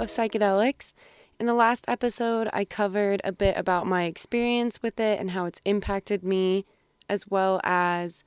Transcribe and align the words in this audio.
of 0.00 0.08
psychedelics. 0.08 0.94
In 1.38 1.46
the 1.46 1.54
last 1.54 1.84
episode, 1.88 2.48
I 2.52 2.64
covered 2.64 3.20
a 3.22 3.32
bit 3.32 3.56
about 3.56 3.86
my 3.86 4.04
experience 4.04 4.82
with 4.82 4.98
it 4.98 5.20
and 5.20 5.30
how 5.30 5.46
it's 5.46 5.60
impacted 5.64 6.24
me, 6.24 6.64
as 7.08 7.26
well 7.28 7.60
as 7.64 8.24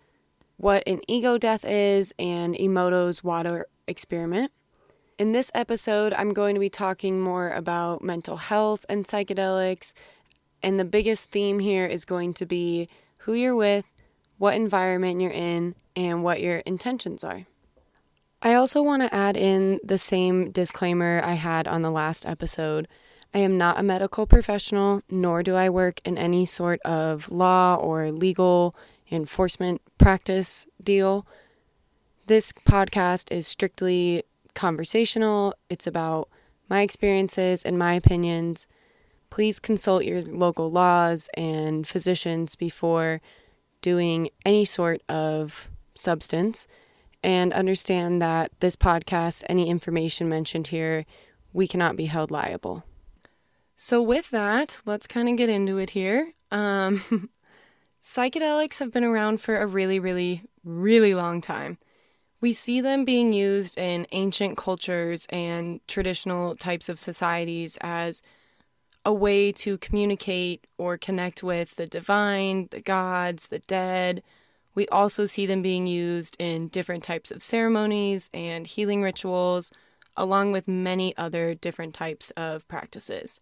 what 0.58 0.84
an 0.88 1.02
ego 1.08 1.38
death 1.38 1.66
is 1.66 2.14
and 2.18 2.56
Emoto's 2.56 3.24
water 3.24 3.68
experiment. 3.88 4.52
In 5.20 5.32
this 5.32 5.52
episode, 5.54 6.14
I'm 6.14 6.34
going 6.34 6.56
to 6.56 6.60
be 6.60 6.70
talking 6.70 7.20
more 7.20 7.52
about 7.52 8.04
mental 8.04 8.38
health 8.38 8.86
and 8.90 9.06
psychedelics, 9.06 9.94
and 10.62 10.80
the 10.80 10.86
biggest 10.86 11.30
theme 11.30 11.60
here 11.60 11.86
is 11.86 12.06
going 12.06 12.34
to 12.36 12.46
be 12.46 12.88
who 13.18 13.34
you're 13.34 13.56
with, 13.56 13.92
what 14.38 14.56
environment 14.56 15.22
you're 15.22 15.32
in, 15.32 15.76
and 15.96 16.24
what 16.24 16.42
your 16.42 16.58
intentions 16.60 17.24
are. 17.24 17.46
I 18.46 18.56
also 18.56 18.84
want 18.84 19.02
to 19.02 19.16
add 19.16 19.38
in 19.38 19.80
the 19.86 19.98
same 19.98 20.52
disclaimer 20.52 21.22
I 21.24 21.36
had 21.36 21.66
on 21.66 21.82
the 21.82 21.90
last 21.90 22.26
episode. 22.26 22.90
I 23.34 23.38
am 23.38 23.58
not 23.58 23.80
a 23.80 23.84
medical 23.84 24.26
professional, 24.26 25.02
nor 25.10 25.44
do 25.44 25.56
I 25.56 25.70
work 25.70 26.02
in 26.04 26.18
any 26.18 26.46
sort 26.46 26.82
of 26.82 27.32
law 27.32 27.76
or 27.76 28.12
legal 28.12 28.76
enforcement 29.10 29.82
practice 29.98 30.68
deal. 30.84 31.26
This 32.28 32.52
podcast 32.52 33.32
is 33.32 33.48
strictly 33.48 34.24
conversational, 34.56 35.54
it's 35.70 35.88
about 35.88 36.28
my 36.68 36.82
experiences 36.82 37.64
and 37.64 37.80
my 37.80 37.94
opinions. 37.94 38.68
Please 39.30 39.58
consult 39.58 40.04
your 40.04 40.22
local 40.22 40.70
laws 40.70 41.30
and 41.38 41.88
physicians 41.88 42.58
before 42.58 43.22
doing 43.82 44.30
any 44.46 44.66
sort 44.66 45.02
of 45.08 45.70
substance 45.96 46.68
and 47.24 47.54
understand 47.54 48.22
that 48.22 48.52
this 48.60 48.76
podcast, 48.76 49.44
any 49.48 49.70
information 49.70 50.28
mentioned 50.28 50.68
here, 50.68 51.06
we 51.54 51.68
cannot 51.68 51.96
be 51.96 52.06
held 52.06 52.32
liable. 52.32 52.84
So, 53.76 54.02
with 54.02 54.30
that, 54.32 54.82
let's 54.86 55.08
kind 55.08 55.30
of 55.30 55.38
get 55.38 55.50
into 55.50 55.78
it 55.78 55.92
here. 55.92 56.34
Um, 56.52 57.30
psychedelics 58.04 58.80
have 58.80 58.92
been 58.92 59.04
around 59.04 59.42
for 59.42 59.58
a 59.58 59.66
really, 59.66 60.00
really, 60.00 60.44
really 60.64 61.16
long 61.16 61.42
time. 61.42 61.78
We 62.42 62.52
see 62.52 62.82
them 62.82 63.06
being 63.06 63.32
used 63.32 63.78
in 63.78 64.06
ancient 64.12 64.58
cultures 64.58 65.26
and 65.30 65.80
traditional 65.88 66.56
types 66.56 66.90
of 66.90 67.00
societies 67.00 67.78
as 67.82 68.22
a 69.06 69.14
way 69.14 69.52
to 69.52 69.78
communicate 69.78 70.68
or 70.78 70.98
connect 70.98 71.42
with 71.42 71.76
the 71.76 71.88
divine, 71.88 72.68
the 72.72 72.82
gods, 72.82 73.48
the 73.48 73.60
dead, 73.60 74.24
we 74.76 74.88
also 74.88 75.26
see 75.26 75.46
them 75.46 75.62
being 75.62 75.88
used 75.88 76.36
in 76.40 76.68
different 76.68 77.04
types 77.04 77.32
of 77.32 77.42
ceremonies 77.42 78.30
and 78.34 78.66
healing 78.66 79.02
rituals, 79.02 79.72
along 80.18 80.52
with 80.52 80.68
many 80.68 81.16
other 81.18 81.54
different 81.54 81.94
types 81.94 82.32
of 82.32 82.68
practices. 82.68 83.40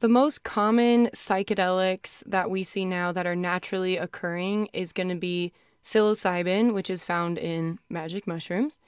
The 0.00 0.08
most 0.08 0.42
common 0.42 1.06
psychedelics 1.08 2.24
that 2.26 2.50
we 2.50 2.64
see 2.64 2.84
now 2.84 3.12
that 3.12 3.26
are 3.26 3.36
naturally 3.36 3.96
occurring 3.96 4.68
is 4.72 4.92
going 4.92 5.10
to 5.10 5.14
be 5.14 5.52
psilocybin, 5.82 6.74
which 6.74 6.90
is 6.90 7.04
found 7.04 7.38
in 7.38 7.78
magic 7.88 8.26
mushrooms, 8.26 8.80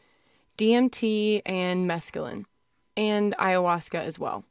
DMT, 0.59 1.43
and 1.47 1.89
mescaline, 1.89 2.47
and 2.97 3.35
ayahuasca 3.39 4.01
as 4.01 4.19
well. 4.19 4.45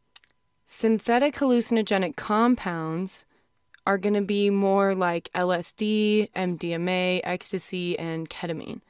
Synthetic 0.65 1.35
hallucinogenic 1.35 2.15
compounds 2.15 3.25
are 3.85 3.97
going 3.97 4.13
to 4.13 4.21
be 4.21 4.49
more 4.49 4.95
like 4.95 5.29
LSD, 5.35 6.31
MDMA, 6.33 7.21
ecstasy, 7.23 7.97
and 7.99 8.29
ketamine. 8.29 8.81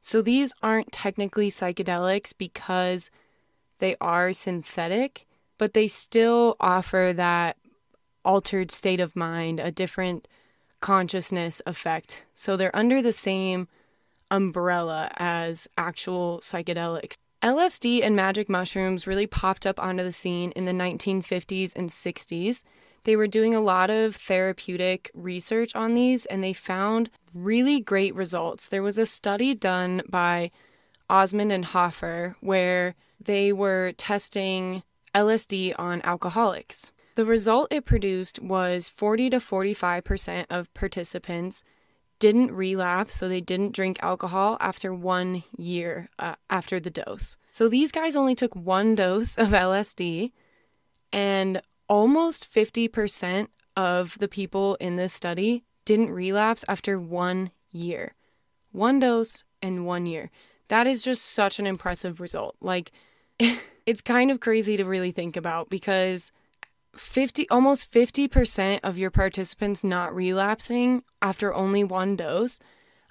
So 0.00 0.22
these 0.22 0.54
aren't 0.62 0.92
technically 0.92 1.50
psychedelics 1.50 2.32
because 2.36 3.10
they 3.78 3.96
are 4.00 4.32
synthetic, 4.32 5.26
but 5.58 5.74
they 5.74 5.88
still 5.88 6.56
offer 6.60 7.12
that 7.14 7.56
altered 8.24 8.70
state 8.70 9.00
of 9.00 9.16
mind, 9.16 9.58
a 9.58 9.70
different 9.70 10.28
consciousness 10.80 11.60
effect. 11.66 12.24
So 12.34 12.56
they're 12.56 12.74
under 12.74 13.02
the 13.02 13.12
same 13.12 13.68
umbrella 14.30 15.10
as 15.16 15.68
actual 15.76 16.38
psychedelics. 16.38 17.14
LSD 17.42 18.02
and 18.02 18.16
magic 18.16 18.48
mushrooms 18.48 19.06
really 19.06 19.26
popped 19.26 19.66
up 19.66 19.78
onto 19.80 20.02
the 20.02 20.12
scene 20.12 20.52
in 20.52 20.64
the 20.64 20.72
1950s 20.72 21.76
and 21.76 21.90
60s 21.90 22.64
they 23.06 23.16
were 23.16 23.28
doing 23.28 23.54
a 23.54 23.60
lot 23.60 23.88
of 23.88 24.16
therapeutic 24.16 25.10
research 25.14 25.74
on 25.76 25.94
these 25.94 26.26
and 26.26 26.42
they 26.42 26.52
found 26.52 27.08
really 27.32 27.80
great 27.80 28.14
results. 28.14 28.66
There 28.66 28.82
was 28.82 28.98
a 28.98 29.06
study 29.06 29.54
done 29.54 30.02
by 30.08 30.50
Osmond 31.08 31.52
and 31.52 31.66
Hoffer 31.66 32.36
where 32.40 32.96
they 33.20 33.52
were 33.52 33.92
testing 33.96 34.82
LSD 35.14 35.72
on 35.78 36.02
alcoholics. 36.02 36.90
The 37.14 37.24
result 37.24 37.72
it 37.72 37.84
produced 37.84 38.42
was 38.42 38.88
40 38.88 39.30
to 39.30 39.36
45% 39.38 40.46
of 40.50 40.74
participants 40.74 41.62
didn't 42.18 42.50
relapse, 42.50 43.14
so 43.14 43.28
they 43.28 43.40
didn't 43.40 43.74
drink 43.74 43.98
alcohol 44.02 44.56
after 44.58 44.92
one 44.92 45.44
year 45.56 46.08
uh, 46.18 46.34
after 46.50 46.80
the 46.80 46.90
dose. 46.90 47.36
So 47.50 47.68
these 47.68 47.92
guys 47.92 48.16
only 48.16 48.34
took 48.34 48.56
one 48.56 48.94
dose 48.94 49.36
of 49.36 49.50
LSD, 49.50 50.32
and 51.12 51.60
almost 51.88 52.52
50% 52.52 53.48
of 53.76 54.18
the 54.18 54.28
people 54.28 54.76
in 54.76 54.96
this 54.96 55.12
study 55.12 55.64
didn't 55.84 56.10
relapse 56.10 56.64
after 56.68 56.98
one 56.98 57.50
year. 57.70 58.14
One 58.72 58.98
dose 58.98 59.44
and 59.62 59.86
one 59.86 60.06
year. 60.06 60.30
That 60.68 60.86
is 60.86 61.04
just 61.04 61.24
such 61.24 61.58
an 61.58 61.66
impressive 61.66 62.20
result. 62.20 62.56
Like, 62.60 62.90
it's 63.86 64.00
kind 64.00 64.30
of 64.30 64.40
crazy 64.40 64.76
to 64.76 64.84
really 64.84 65.12
think 65.12 65.36
about 65.36 65.70
because 65.70 66.32
50 66.94 67.48
almost 67.50 67.92
50% 67.92 68.80
of 68.82 68.98
your 68.98 69.10
participants 69.10 69.84
not 69.84 70.14
relapsing 70.14 71.02
after 71.20 71.54
only 71.54 71.84
one 71.84 72.16
dose. 72.16 72.58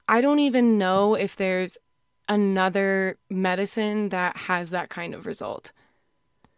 I 0.08 0.22
don't 0.22 0.40
even 0.40 0.78
know 0.78 1.16
if 1.16 1.36
there's 1.36 1.78
another 2.28 3.18
medicine 3.30 4.10
that 4.10 4.36
has 4.36 4.72
that 4.72 4.90
kind 4.90 5.14
of 5.14 5.26
result. 5.26 5.72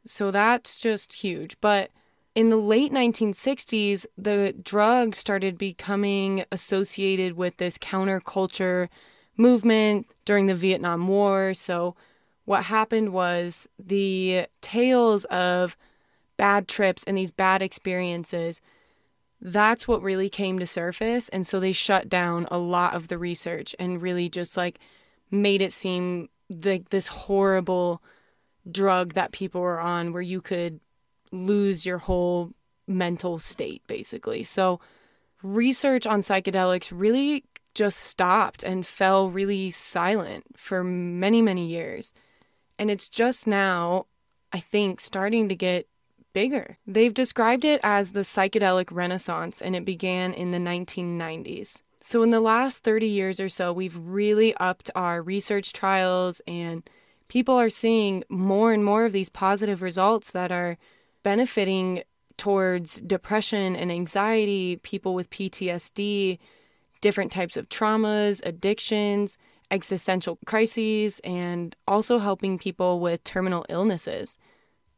So 0.06 0.32
that's 0.32 0.78
just 0.78 1.14
huge. 1.16 1.58
But 1.60 1.92
in 2.38 2.52
the 2.52 2.56
late 2.56 2.92
1960s, 2.94 4.06
the 4.16 4.54
drug 4.62 5.16
started 5.16 5.58
becoming 5.58 6.46
associated 6.52 7.34
with 7.34 7.58
this 7.58 7.80
counterculture 7.80 8.90
movement 9.38 10.06
during 10.24 10.46
the 10.46 10.54
Vietnam 10.54 11.08
War. 11.08 11.56
So, 11.56 11.96
what 12.46 12.66
happened 12.66 13.12
was 13.12 13.68
the 13.80 14.46
tales 14.62 15.26
of 15.26 15.76
bad 16.38 16.68
trips 16.68 17.04
and 17.06 17.18
these 17.18 17.32
bad 17.32 17.64
experiences 17.64 18.62
that's 19.42 19.88
what 19.88 20.04
really 20.04 20.30
came 20.30 20.60
to 20.60 20.68
surface 20.68 21.30
and 21.30 21.46
so 21.46 21.60
they 21.60 21.72
shut 21.72 22.08
down 22.08 22.48
a 22.50 22.58
lot 22.58 22.94
of 22.94 23.08
the 23.08 23.18
research 23.18 23.76
and 23.80 24.02
really 24.02 24.30
just 24.30 24.56
like 24.56 24.80
made 25.32 25.62
it 25.62 25.74
seem 25.74 26.30
like 26.64 26.90
this 26.90 27.08
horrible 27.08 28.02
drug 28.72 29.14
that 29.14 29.32
people 29.32 29.62
were 29.62 29.80
on 29.80 30.14
where 30.14 30.22
you 30.22 30.42
could 30.42 30.80
lose 31.32 31.86
your 31.86 32.00
whole 32.00 32.52
mental 32.88 33.40
state, 33.40 33.82
basically. 33.88 34.44
So, 34.44 34.80
research 35.44 36.08
on 36.08 36.22
psychedelics 36.22 36.92
really 36.94 37.44
just 37.74 38.00
stopped 38.00 38.64
and 38.64 38.88
fell 38.88 39.30
really 39.30 39.70
silent 39.70 40.46
for 40.56 40.84
many, 40.84 41.42
many 41.42 41.68
years. 41.68 42.14
And 42.80 42.90
it's 42.90 43.08
just 43.08 43.46
now, 43.46 44.08
I 44.52 44.60
think, 44.60 45.00
starting 45.00 45.48
to 45.50 45.56
get 45.56 45.88
bigger. 46.34 46.78
They've 46.88 47.14
described 47.14 47.66
it 47.66 47.80
as 47.84 48.12
the 48.12 48.22
psychedelic 48.22 48.90
renaissance, 48.92 49.62
and 49.62 49.76
it 49.76 49.86
began 49.86 50.34
in 50.34 50.52
the 50.52 50.58
1990s. 50.58 51.82
So, 52.02 52.24
in 52.24 52.30
the 52.30 52.40
last 52.40 52.84
30 52.84 53.08
years 53.08 53.40
or 53.40 53.50
so, 53.50 53.74
we've 53.74 53.98
really 53.98 54.56
upped 54.56 54.90
our 54.96 55.22
research 55.22 55.74
trials, 55.74 56.42
and 56.48 56.88
people 57.28 57.56
are 57.56 57.70
seeing 57.70 58.24
more 58.30 58.72
and 58.72 58.86
more 58.86 59.06
of 59.06 59.14
these 59.14 59.30
positive 59.30 59.82
results 59.82 60.32
that 60.32 60.52
are 60.52 60.78
benefiting 61.28 62.04
towards 62.38 63.02
depression 63.02 63.76
and 63.76 63.92
anxiety, 63.92 64.78
people 64.78 65.14
with 65.14 65.30
PTSD, 65.30 66.40
different 67.02 67.34
types 67.34 67.58
of 67.58 67.68
traumas, 67.68 68.42
addictions, 68.46 69.38
existential 69.70 70.40
crises, 70.46 71.20
and 71.26 71.76
also 71.86 72.20
helping 72.20 72.58
people 72.58 73.02
with 73.02 73.26
terminal 73.26 73.66
illnesses. 73.68 74.38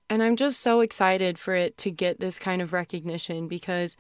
And 0.08 0.22
I'm 0.22 0.36
just 0.36 0.60
so 0.60 0.82
excited 0.82 1.40
for 1.40 1.56
it 1.56 1.80
to 1.80 1.90
get 1.90 2.20
this 2.20 2.38
kind 2.38 2.62
of 2.62 2.74
recognition 2.74 3.48
because 3.48 3.98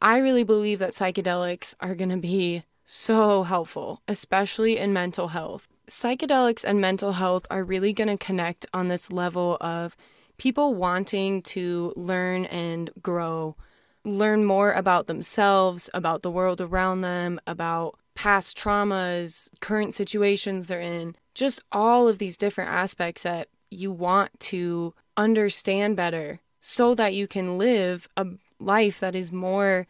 I 0.00 0.16
really 0.16 0.44
believe 0.44 0.78
that 0.78 0.92
psychedelics 0.92 1.74
are 1.80 1.94
going 1.94 2.08
to 2.08 2.16
be 2.16 2.64
so 2.86 3.42
helpful, 3.42 4.00
especially 4.08 4.78
in 4.78 4.94
mental 4.94 5.28
health. 5.28 5.68
Psychedelics 5.86 6.64
and 6.64 6.80
mental 6.80 7.12
health 7.12 7.46
are 7.50 7.62
really 7.62 7.92
going 7.92 8.08
to 8.08 8.16
connect 8.16 8.64
on 8.72 8.88
this 8.88 9.12
level 9.12 9.58
of 9.60 9.98
people 10.38 10.74
wanting 10.74 11.42
to 11.42 11.92
learn 11.96 12.46
and 12.46 12.90
grow, 13.02 13.56
learn 14.04 14.44
more 14.44 14.72
about 14.72 15.06
themselves, 15.06 15.90
about 15.92 16.22
the 16.22 16.30
world 16.30 16.60
around 16.60 17.02
them, 17.02 17.40
about 17.46 17.98
past 18.14 18.56
traumas, 18.56 19.48
current 19.60 19.94
situations 19.94 20.66
they're 20.66 20.80
in, 20.80 21.14
just 21.34 21.60
all 21.70 22.08
of 22.08 22.18
these 22.18 22.36
different 22.36 22.70
aspects 22.70 23.22
that 23.22 23.48
you 23.70 23.92
want 23.92 24.30
to 24.40 24.94
understand 25.16 25.96
better 25.96 26.40
so 26.60 26.94
that 26.94 27.14
you 27.14 27.26
can 27.28 27.58
live 27.58 28.08
a 28.16 28.26
life 28.58 28.98
that 29.00 29.14
is 29.14 29.30
more 29.30 29.86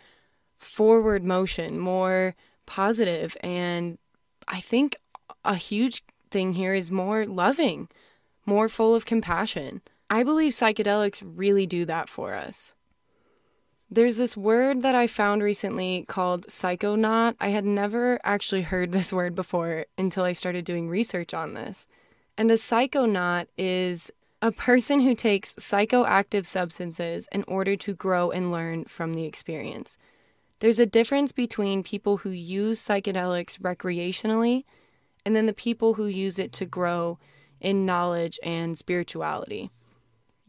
forward 0.59 1.25
motion, 1.25 1.79
more 1.79 2.35
positive, 2.67 3.37
and 3.43 3.99
I 4.47 4.61
think 4.61 4.97
a 5.45 5.55
huge 5.55 6.03
thing 6.31 6.55
here 6.55 6.75
is 6.75 6.91
more 6.91 7.25
loving, 7.25 7.89
more 8.45 8.69
full 8.69 8.95
of 8.95 9.07
compassion. 9.07 9.81
I 10.11 10.23
believe 10.23 10.53
psychedelics 10.53 11.23
really 11.23 11.67
do 11.67 11.85
that 11.85 12.09
for 12.09 12.35
us. 12.35 12.75
There's 13.91 14.17
this 14.17 14.37
word 14.37 14.83
that 14.83 14.95
I 14.95 15.07
found 15.07 15.43
recently 15.43 16.05
called 16.09 16.47
psychonaut. 16.47 17.37
I 17.41 17.49
had 17.49 17.65
never 17.65 18.19
actually 18.23 18.63
heard 18.63 18.93
this 18.93 19.13
word 19.13 19.35
before 19.35 19.87
until 19.97 20.25
I 20.25 20.33
started 20.33 20.65
doing 20.65 20.89
research 20.89 21.35
on 21.35 21.55
this. 21.55 21.89
And 22.37 22.51
a 22.51 22.55
psychonaut 22.55 23.47
is 23.57 24.13
a 24.41 24.53
person 24.53 25.01
who 25.01 25.15
takes 25.15 25.55
psychoactive 25.57 26.47
substances 26.47 27.29
in 27.33 27.45
order 27.49 27.77
to 27.77 27.95
grow 27.95 28.31
and 28.31 28.53
learn 28.53 28.85
from 28.85 29.15
the 29.15 29.25
experience. 29.25 29.99
There's 30.61 30.79
a 30.79 30.87
difference 30.87 31.33
between 31.33 31.83
people 31.83 32.19
who 32.19 32.31
use 32.31 32.81
psychedelics 32.81 33.59
recreationally 33.59 34.65
and 35.25 35.35
then 35.35 35.47
the 35.47 35.53
people 35.53 35.95
who 35.95 36.07
use 36.07 36.39
it 36.39 36.53
to 36.53 36.67
grow 36.67 37.19
in 37.61 37.85
knowledge 37.85 38.39
and 38.43 38.79
spirituality. 38.79 39.71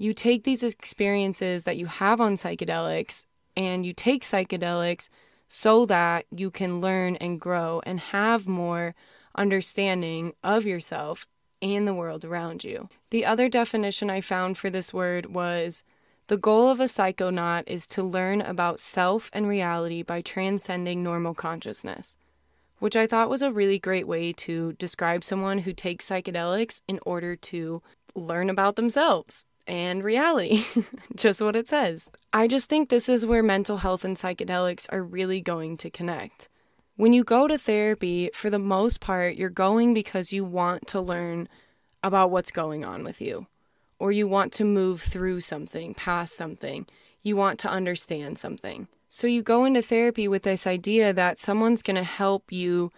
You 0.02 0.14
take 0.14 0.46
these 0.46 0.64
experiences 0.64 1.64
that 1.64 1.76
you 1.76 1.88
have 1.88 2.22
on 2.22 2.38
psychedelics 2.38 3.26
and 3.58 3.86
you 3.86 3.92
take 3.92 4.24
psychedelics 4.24 5.10
so 5.50 5.86
that 5.88 6.26
you 6.32 6.50
can 6.50 6.80
learn 6.80 7.18
and 7.18 7.38
grow 7.38 7.82
and 7.86 8.00
have 8.00 8.48
more 8.48 8.96
understanding 9.36 10.32
of 10.42 10.66
yourself 10.66 11.28
and 11.62 11.86
the 11.86 11.94
world 11.94 12.24
around 12.24 12.64
you. 12.64 12.88
The 13.10 13.26
other 13.26 13.50
definition 13.50 14.10
I 14.10 14.22
found 14.22 14.58
for 14.58 14.70
this 14.70 14.94
word 14.94 15.34
was 15.34 15.84
the 16.28 16.38
goal 16.38 16.70
of 16.70 16.80
a 16.80 16.86
psychonaut 16.86 17.66
is 17.68 17.86
to 17.88 18.02
learn 18.02 18.40
about 18.40 18.80
self 18.80 19.30
and 19.34 19.50
reality 19.50 20.02
by 20.02 20.22
transcending 20.22 21.04
normal 21.04 21.34
consciousness, 21.34 22.16
which 22.78 22.96
I 22.96 23.06
thought 23.06 23.30
was 23.30 23.42
a 23.42 23.52
really 23.52 23.80
great 23.80 24.08
way 24.08 24.32
to 24.32 24.72
describe 24.74 25.26
someone 25.26 25.58
who 25.58 25.74
takes 25.74 26.10
psychedelics 26.10 26.84
in 26.88 27.02
order 27.06 27.36
to 27.36 27.82
learn 28.16 28.50
about 28.50 28.78
themselves 28.78 29.44
and 29.70 30.04
reality. 30.04 30.66
just 31.16 31.42
what 31.42 31.56
it 31.56 31.68
says. 31.68 32.10
I 32.34 32.48
just 32.48 32.68
think 32.68 32.90
this 32.90 33.08
is 33.08 33.26
where 33.26 33.44
mental 33.44 33.78
health 33.78 34.04
and 34.04 34.18
psychedelics 34.18 34.88
are 34.92 35.04
really 35.04 35.40
going 35.40 35.78
to 35.78 35.92
connect. 35.92 36.50
When 36.96 37.14
you 37.14 37.24
go 37.24 37.48
to 37.48 37.58
therapy, 37.58 38.32
for 38.34 38.50
the 38.50 38.60
most 38.60 39.00
part, 39.00 39.36
you're 39.36 39.50
going 39.50 39.94
because 39.94 40.34
you 40.34 40.44
want 40.44 40.88
to 40.88 41.00
learn 41.00 41.48
about 42.04 42.32
what's 42.32 42.52
going 42.52 42.84
on 42.84 43.04
with 43.04 43.22
you, 43.22 43.48
or 44.00 44.12
you 44.12 44.28
want 44.28 44.52
to 44.54 44.66
move 44.66 45.02
through 45.02 45.42
something, 45.42 45.94
past 45.94 46.36
something, 46.36 46.88
you 47.22 47.36
want 47.36 47.60
to 47.60 47.70
understand 47.70 48.40
something. 48.40 48.88
So 49.08 49.28
you 49.28 49.44
go 49.44 49.66
into 49.66 49.82
therapy 49.82 50.28
with 50.28 50.44
this 50.44 50.66
idea 50.66 51.14
that 51.14 51.40
someone's 51.40 51.84
going 51.84 51.96
to 51.96 52.04
help 52.04 52.52
you 52.52 52.92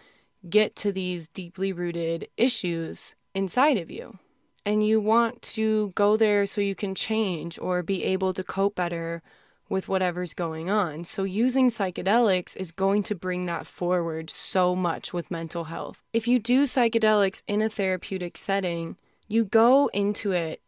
get 0.50 0.75
to 0.77 0.91
these 0.91 1.27
deeply 1.27 1.74
rooted 1.74 2.27
issues 2.38 3.15
inside 3.35 3.77
of 3.77 3.91
you 3.91 4.17
and 4.65 4.85
you 4.85 4.99
want 4.99 5.41
to 5.41 5.91
go 5.95 6.17
there 6.17 6.45
so 6.45 6.61
you 6.61 6.75
can 6.75 6.95
change 6.95 7.57
or 7.59 7.83
be 7.83 8.03
able 8.03 8.33
to 8.33 8.43
cope 8.43 8.75
better 8.75 9.21
with 9.69 9.87
whatever's 9.87 10.33
going 10.33 10.69
on. 10.69 11.05
So, 11.05 11.23
using 11.23 11.69
psychedelics 11.69 12.57
is 12.57 12.71
going 12.71 13.03
to 13.03 13.15
bring 13.15 13.45
that 13.45 13.65
forward 13.65 14.29
so 14.29 14.75
much 14.75 15.13
with 15.13 15.31
mental 15.31 15.65
health. 15.65 16.03
If 16.13 16.27
you 16.27 16.39
do 16.39 16.63
psychedelics 16.63 17.41
in 17.47 17.61
a 17.61 17.69
therapeutic 17.69 18.37
setting, 18.37 18.97
you 19.27 19.45
go 19.45 19.89
into 19.93 20.33
it 20.33 20.61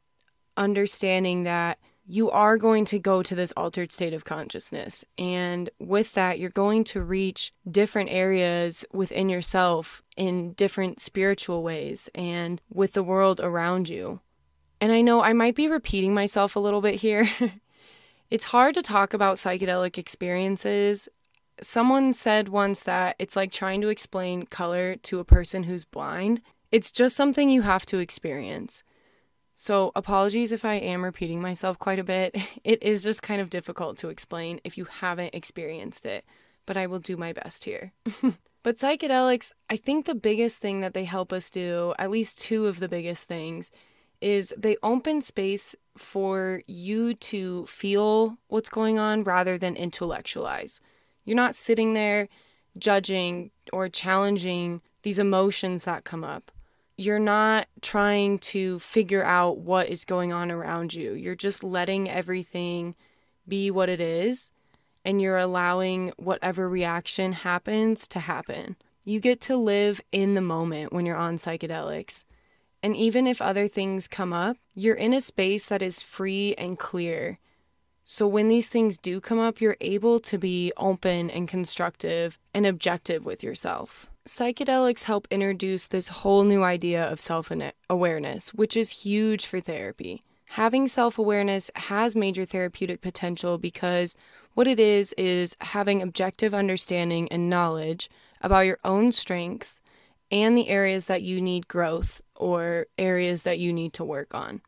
understanding 0.56 1.44
that 1.44 1.80
you 2.06 2.30
are 2.32 2.58
going 2.58 2.86
to 2.86 3.00
go 3.00 3.24
to 3.24 3.34
this 3.34 3.54
altered 3.56 3.92
state 3.92 4.14
of 4.14 4.26
consciousness. 4.26 5.06
And 5.18 5.70
with 5.80 6.14
that, 6.14 6.38
you're 6.38 6.50
going 6.50 6.84
to 6.86 7.02
reach 7.02 7.54
different 7.70 8.12
areas 8.12 8.86
within 8.92 9.30
yourself 9.30 10.02
in 10.18 10.54
different 10.54 11.00
spiritual 11.00 11.64
ways 11.64 12.10
and 12.14 12.62
with 12.70 12.94
the 12.94 13.04
world 13.04 13.40
around 13.40 13.88
you. 13.88 14.20
And 14.82 14.92
I 14.92 15.02
know 15.02 15.24
I 15.24 15.32
might 15.32 15.56
be 15.56 15.70
repeating 15.70 16.14
myself 16.14 16.56
a 16.56 16.60
little 16.60 16.82
bit 16.82 16.96
here. 16.96 17.30
it's 18.30 18.46
hard 18.46 18.76
to 18.76 18.82
talk 18.82 19.14
about 19.14 19.38
psychedelic 19.38 19.98
experiences. 19.98 21.08
Someone 21.62 22.14
said 22.14 22.50
once 22.50 22.84
that 22.84 23.16
it's 23.18 23.38
like 23.38 23.52
trying 23.52 23.80
to 23.80 23.88
explain 23.88 24.44
color 24.44 24.98
to 24.98 25.20
a 25.20 25.26
person 25.26 25.64
who's 25.64 25.86
blind. 25.86 26.42
It's 26.70 26.92
just 26.92 27.16
something 27.16 27.50
you 27.50 27.62
have 27.62 27.86
to 27.86 28.00
experience. 28.00 28.84
So, 29.56 29.92
apologies 29.96 30.52
if 30.52 30.66
I 30.66 30.76
am 30.76 31.04
repeating 31.04 31.42
myself 31.42 31.78
quite 31.78 32.00
a 32.00 32.04
bit. 32.04 32.36
It 32.64 32.82
is 32.82 33.04
just 33.04 33.22
kind 33.22 33.42
of 33.42 33.50
difficult 33.50 33.98
to 33.98 34.10
explain 34.10 34.62
if 34.64 34.78
you 34.78 34.86
haven't 34.86 35.36
experienced 35.36 36.06
it, 36.06 36.24
but 36.66 36.78
I 36.78 36.88
will 36.88 37.00
do 37.00 37.18
my 37.18 37.34
best 37.34 37.66
here. 37.66 37.92
but 38.64 38.78
psychedelics, 38.78 39.52
I 39.70 39.76
think 39.76 40.06
the 40.06 40.16
biggest 40.16 40.60
thing 40.60 40.80
that 40.80 40.94
they 40.94 41.04
help 41.04 41.34
us 41.34 41.50
do, 41.50 41.94
at 42.00 42.10
least 42.10 42.40
two 42.40 42.68
of 42.68 42.80
the 42.80 42.88
biggest 42.88 43.28
things, 43.28 43.70
is 44.22 44.54
they 44.58 44.78
open 44.82 45.20
space 45.20 45.76
for 45.98 46.62
you 46.66 47.14
to 47.16 47.66
feel 47.66 48.38
what's 48.48 48.70
going 48.70 48.98
on 48.98 49.26
rather 49.26 49.58
than 49.58 49.76
intellectualize. 49.76 50.80
You're 51.26 51.36
not 51.36 51.56
sitting 51.56 51.94
there 51.94 52.30
judging 52.78 53.52
or 53.74 53.90
challenging 53.90 54.82
these 55.02 55.20
emotions 55.20 55.84
that 55.84 56.06
come 56.06 56.24
up 56.24 56.52
you're 56.98 57.20
not 57.20 57.68
trying 57.82 58.40
to 58.40 58.80
figure 58.80 59.24
out 59.24 59.58
what 59.58 59.90
is 59.90 60.06
going 60.06 60.32
on 60.32 60.52
around 60.52 60.94
you. 60.94 61.14
You're 61.14 61.36
just 61.36 61.64
letting 61.64 62.10
everything 62.10 62.96
be 63.48 63.72
what 63.72 63.90
it 63.90 64.00
is 64.00 64.52
and 65.04 65.22
you're 65.22 65.38
allowing 65.38 66.14
whatever 66.18 66.70
reaction 66.70 67.34
happens 67.34 68.08
to 68.10 68.20
happen. 68.20 68.76
You 69.06 69.20
get 69.20 69.42
to 69.42 69.58
live 69.58 70.00
in 70.12 70.34
the 70.34 70.42
moment 70.42 70.94
when 70.94 71.06
you're 71.06 71.18
on 71.18 71.38
psychedelics. 71.38 72.26
And 72.82 72.96
even 72.96 73.28
if 73.28 73.42
other 73.42 73.68
things 73.68 74.08
come 74.08 74.34
up, 74.34 74.58
you're 74.76 74.96
in 74.96 75.14
a 75.14 75.22
space 75.22 75.66
that 75.68 75.82
is 75.82 76.04
free 76.04 76.54
and 76.58 76.78
clear. 76.78 77.40
So 78.06 78.28
when 78.28 78.50
these 78.50 78.70
things 78.70 78.98
do 78.98 79.20
come 79.20 79.40
up, 79.40 79.62
you're 79.62 79.78
able 79.82 80.20
to 80.22 80.38
be 80.38 80.72
open 80.78 81.30
and 81.30 81.48
constructive 81.48 82.38
and 82.54 82.66
objective 82.66 83.26
with 83.26 83.44
yourself. 83.44 84.10
Psychedelics 84.26 85.04
help 85.04 85.28
introduce 85.30 85.88
this 85.88 86.08
whole 86.08 86.46
new 86.46 86.64
idea 86.64 87.04
of 87.12 87.20
self 87.20 87.52
awareness, 87.90 88.54
which 88.54 88.78
is 88.78 89.04
huge 89.04 89.46
for 89.46 89.60
therapy. 89.60 90.24
Having 90.52 90.88
self 90.88 91.20
awareness 91.20 91.70
has 91.76 92.16
major 92.16 92.46
therapeutic 92.46 93.02
potential 93.02 93.58
because 93.58 94.16
what 94.54 94.66
it 94.66 94.80
is 94.80 95.14
is 95.18 95.58
having 95.60 96.02
objective 96.02 96.54
understanding 96.54 97.28
and 97.34 97.50
knowledge 97.50 98.10
about 98.40 98.66
your 98.66 98.80
own 98.86 99.12
strengths 99.12 99.82
and 100.32 100.58
the 100.58 100.70
areas 100.70 101.08
that 101.08 101.22
you 101.22 101.42
need 101.42 101.68
growth 101.68 102.22
or 102.34 102.86
areas 102.98 103.44
that 103.44 103.60
you 103.60 103.74
need 103.74 103.92
to 103.94 104.06
work 104.06 104.34
on. 104.34 104.62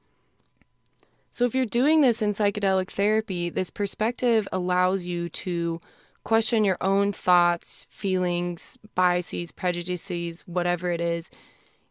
So, 1.32 1.46
if 1.46 1.56
you're 1.56 1.66
doing 1.66 2.02
this 2.02 2.22
in 2.22 2.32
psychedelic 2.32 2.90
therapy, 2.90 3.50
this 3.50 3.70
perspective 3.70 4.50
allows 4.52 5.06
you 5.06 5.30
to 5.30 5.80
question 6.26 6.66
your 6.66 6.78
own 6.82 7.14
thoughts, 7.14 7.88
feelings, 7.90 8.78
biases, 8.96 9.54
prejudices, 9.54 10.42
whatever 10.42 10.92
it 10.92 11.00
is, 11.00 11.32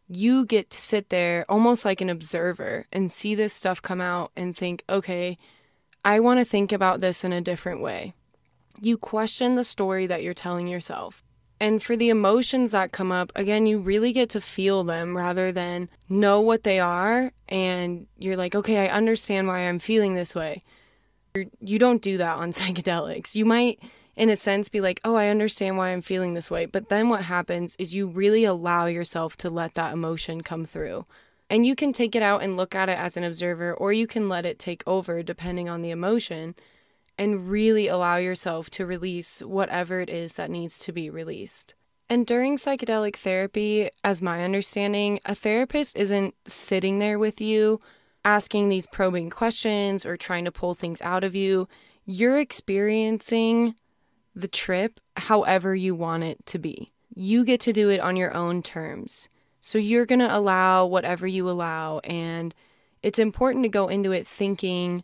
you 0.07 0.45
get 0.45 0.69
to 0.69 0.77
sit 0.77 1.09
there 1.09 1.45
almost 1.49 1.85
like 1.85 2.01
an 2.01 2.09
observer 2.09 2.85
and 2.93 3.11
see 3.11 3.33
this 3.33 3.53
stuff 3.53 3.81
come 3.81 4.01
out 4.01 4.31
and 4.35 4.55
think, 4.55 4.83
okay, 4.87 5.37
I 6.03 6.19
want 6.19 6.39
to 6.39 6.45
think 6.45 6.71
about 6.71 6.99
this 6.99 7.23
in 7.23 7.33
a 7.33 7.41
different 7.41 7.81
way. 7.81 8.13
You 8.79 8.97
question 8.97 9.55
the 9.55 9.63
story 9.63 10.05
that 10.05 10.21
you're 10.21 10.35
telling 10.35 10.67
yourself. 10.67 11.23
And 11.59 11.81
for 11.81 11.95
the 11.95 12.09
emotions 12.09 12.71
that 12.71 12.91
come 12.91 13.11
up, 13.11 13.31
again, 13.35 13.65
you 13.65 13.79
really 13.79 14.11
get 14.11 14.29
to 14.31 14.41
feel 14.41 14.83
them 14.83 15.15
rather 15.15 15.51
than 15.53 15.89
know 16.09 16.41
what 16.41 16.63
they 16.63 16.79
are. 16.79 17.31
And 17.47 18.07
you're 18.17 18.35
like, 18.35 18.53
okay, 18.53 18.85
I 18.85 18.93
understand 18.93 19.47
why 19.47 19.59
I'm 19.59 19.79
feeling 19.79 20.13
this 20.13 20.35
way. 20.35 20.63
You're, 21.33 21.45
you 21.61 21.79
do 21.79 21.93
not 21.93 22.01
do 22.01 22.17
that 22.17 22.37
on 22.37 22.51
psychedelics. 22.51 23.33
You 23.33 23.45
might 23.45 23.79
in 24.15 24.29
a 24.29 24.35
sense 24.35 24.69
be 24.69 24.81
like, 24.81 24.99
oh, 25.03 25.15
I 25.15 25.27
understand 25.27 25.77
why 25.77 25.89
I'm 25.89 26.01
feeling 26.01 26.33
this 26.33 26.51
way. 26.51 26.65
But 26.65 26.89
then 26.89 27.09
what 27.09 27.23
happens 27.23 27.75
is 27.77 27.93
you 27.93 28.07
really 28.07 28.45
allow 28.45 28.85
yourself 28.85 29.35
to 29.37 29.49
let 29.49 29.73
that 29.73 29.93
emotion 29.93 30.41
come 30.41 30.65
through. 30.65 31.05
And 31.49 31.65
you 31.65 31.75
can 31.75 31.93
take 31.93 32.15
it 32.15 32.23
out 32.23 32.41
and 32.41 32.57
look 32.57 32.73
at 32.73 32.89
it 32.89 32.97
as 32.97 33.17
an 33.17 33.23
observer, 33.23 33.73
or 33.73 33.93
you 33.93 34.07
can 34.07 34.29
let 34.29 34.45
it 34.45 34.57
take 34.57 34.83
over 34.87 35.21
depending 35.21 35.69
on 35.69 35.81
the 35.81 35.91
emotion 35.91 36.55
and 37.17 37.49
really 37.49 37.87
allow 37.87 38.17
yourself 38.17 38.69
to 38.71 38.85
release 38.85 39.41
whatever 39.41 40.01
it 40.01 40.09
is 40.09 40.33
that 40.35 40.49
needs 40.49 40.79
to 40.79 40.91
be 40.91 41.09
released. 41.09 41.75
And 42.09 42.25
during 42.25 42.57
psychedelic 42.57 43.15
therapy, 43.15 43.89
as 44.03 44.21
my 44.21 44.43
understanding, 44.43 45.19
a 45.25 45.33
therapist 45.33 45.97
isn't 45.97 46.35
sitting 46.45 46.99
there 46.99 47.17
with 47.17 47.41
you 47.41 47.79
asking 48.23 48.69
these 48.69 48.87
probing 48.87 49.29
questions 49.29 50.05
or 50.05 50.17
trying 50.17 50.45
to 50.45 50.51
pull 50.51 50.73
things 50.73 51.01
out 51.01 51.23
of 51.23 51.35
you. 51.35 51.67
You're 52.05 52.39
experiencing 52.39 53.75
the 54.35 54.47
trip 54.47 54.99
however 55.15 55.73
you 55.73 55.95
want 55.95 56.23
it 56.23 56.45
to 56.47 56.59
be. 56.59 56.91
You 57.15 57.45
get 57.45 57.61
to 57.61 57.73
do 57.73 57.89
it 57.89 58.01
on 58.01 58.17
your 58.17 58.33
own 58.33 58.61
terms. 58.61 59.29
So 59.61 59.77
you're 59.77 60.05
going 60.05 60.19
to 60.19 60.35
allow 60.35 60.85
whatever 60.85 61.25
you 61.25 61.49
allow. 61.49 61.99
And 61.99 62.53
it's 63.01 63.17
important 63.17 63.63
to 63.63 63.69
go 63.69 63.87
into 63.87 64.11
it 64.11 64.27
thinking 64.27 65.03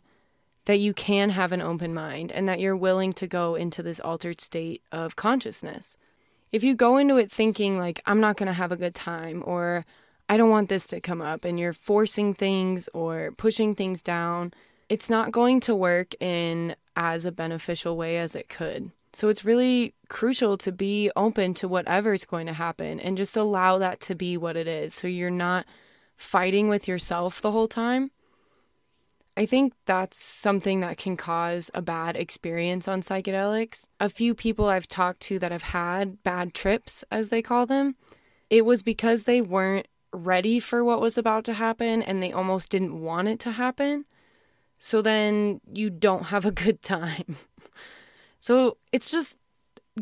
that 0.66 0.78
you 0.78 0.92
can 0.92 1.30
have 1.30 1.50
an 1.52 1.62
open 1.62 1.92
mind 1.92 2.30
and 2.30 2.48
that 2.48 2.60
you're 2.60 2.76
willing 2.76 3.12
to 3.14 3.26
go 3.26 3.54
into 3.54 3.82
this 3.82 3.98
altered 4.00 4.40
state 4.40 4.82
of 4.92 5.16
consciousness. 5.16 5.96
If 6.52 6.62
you 6.62 6.74
go 6.74 6.98
into 6.98 7.16
it 7.16 7.30
thinking, 7.30 7.78
like, 7.78 8.00
I'm 8.06 8.20
not 8.20 8.36
going 8.36 8.46
to 8.46 8.52
have 8.52 8.70
a 8.70 8.76
good 8.76 8.94
time, 8.94 9.42
or 9.46 9.84
I 10.28 10.36
don't 10.36 10.50
want 10.50 10.68
this 10.68 10.86
to 10.88 11.00
come 11.00 11.22
up, 11.22 11.44
and 11.44 11.58
you're 11.58 11.72
forcing 11.72 12.34
things 12.34 12.88
or 12.94 13.32
pushing 13.38 13.74
things 13.74 14.02
down, 14.02 14.52
it's 14.88 15.08
not 15.08 15.32
going 15.32 15.60
to 15.60 15.74
work 15.74 16.14
in 16.20 16.76
as 16.94 17.24
a 17.24 17.32
beneficial 17.32 17.96
way 17.96 18.18
as 18.18 18.36
it 18.36 18.48
could. 18.48 18.92
So 19.12 19.28
it's 19.28 19.44
really 19.44 19.94
crucial 20.08 20.56
to 20.58 20.72
be 20.72 21.10
open 21.16 21.54
to 21.54 21.68
whatever 21.68 22.14
is 22.14 22.24
going 22.24 22.46
to 22.46 22.52
happen 22.54 22.98
and 22.98 23.16
just 23.16 23.36
allow 23.36 23.78
that 23.78 24.00
to 24.00 24.14
be 24.14 24.36
what 24.36 24.56
it 24.56 24.66
is. 24.66 24.94
So 24.94 25.06
you're 25.06 25.30
not 25.30 25.66
fighting 26.16 26.68
with 26.68 26.88
yourself 26.88 27.40
the 27.40 27.50
whole 27.50 27.68
time. 27.68 28.10
I 29.36 29.46
think 29.46 29.72
that's 29.86 30.22
something 30.22 30.80
that 30.80 30.98
can 30.98 31.16
cause 31.16 31.70
a 31.72 31.80
bad 31.80 32.16
experience 32.16 32.86
on 32.86 33.00
psychedelics. 33.00 33.88
A 33.98 34.10
few 34.10 34.34
people 34.34 34.66
I've 34.66 34.88
talked 34.88 35.20
to 35.20 35.38
that 35.38 35.52
have 35.52 35.62
had 35.62 36.22
bad 36.22 36.52
trips, 36.52 37.02
as 37.10 37.30
they 37.30 37.40
call 37.40 37.64
them, 37.64 37.96
it 38.50 38.66
was 38.66 38.82
because 38.82 39.22
they 39.22 39.40
weren't 39.40 39.88
ready 40.12 40.60
for 40.60 40.84
what 40.84 41.00
was 41.00 41.16
about 41.16 41.44
to 41.44 41.54
happen 41.54 42.02
and 42.02 42.22
they 42.22 42.32
almost 42.32 42.68
didn't 42.68 43.00
want 43.00 43.28
it 43.28 43.40
to 43.40 43.52
happen. 43.52 44.04
So 44.78 45.00
then 45.00 45.60
you 45.72 45.88
don't 45.88 46.24
have 46.24 46.44
a 46.44 46.50
good 46.50 46.82
time. 46.82 47.36
So 48.42 48.76
it's 48.90 49.12
just 49.12 49.38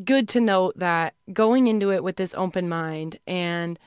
good 0.02 0.26
to 0.28 0.40
note 0.40 0.72
that 0.78 1.14
going 1.30 1.66
into 1.66 1.92
it 1.92 2.02
with 2.02 2.16
this 2.16 2.34
open 2.34 2.70
mind 2.70 3.18
and 3.26 3.78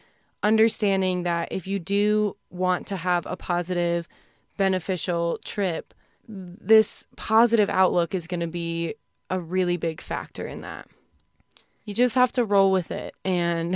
understanding 0.44 1.24
that 1.24 1.48
if 1.52 1.66
you 1.66 1.80
do 1.80 2.38
want 2.52 2.86
to 2.88 2.98
have 2.98 3.26
a 3.26 3.36
positive, 3.36 4.08
beneficial 4.56 5.40
trip, 5.44 5.92
this 6.28 7.08
positive 7.16 7.68
outlook 7.68 8.14
is 8.14 8.28
going 8.28 8.42
to 8.42 8.48
be 8.48 8.94
a 9.32 9.40
really 9.40 9.76
big 9.76 10.00
factor 10.00 10.46
in 10.46 10.62
that. 10.62 10.88
You 11.84 11.96
just 11.96 12.14
have 12.14 12.32
to 12.34 12.46
roll 12.46 12.72
with 12.72 12.92
it 12.92 13.16
and 13.26 13.76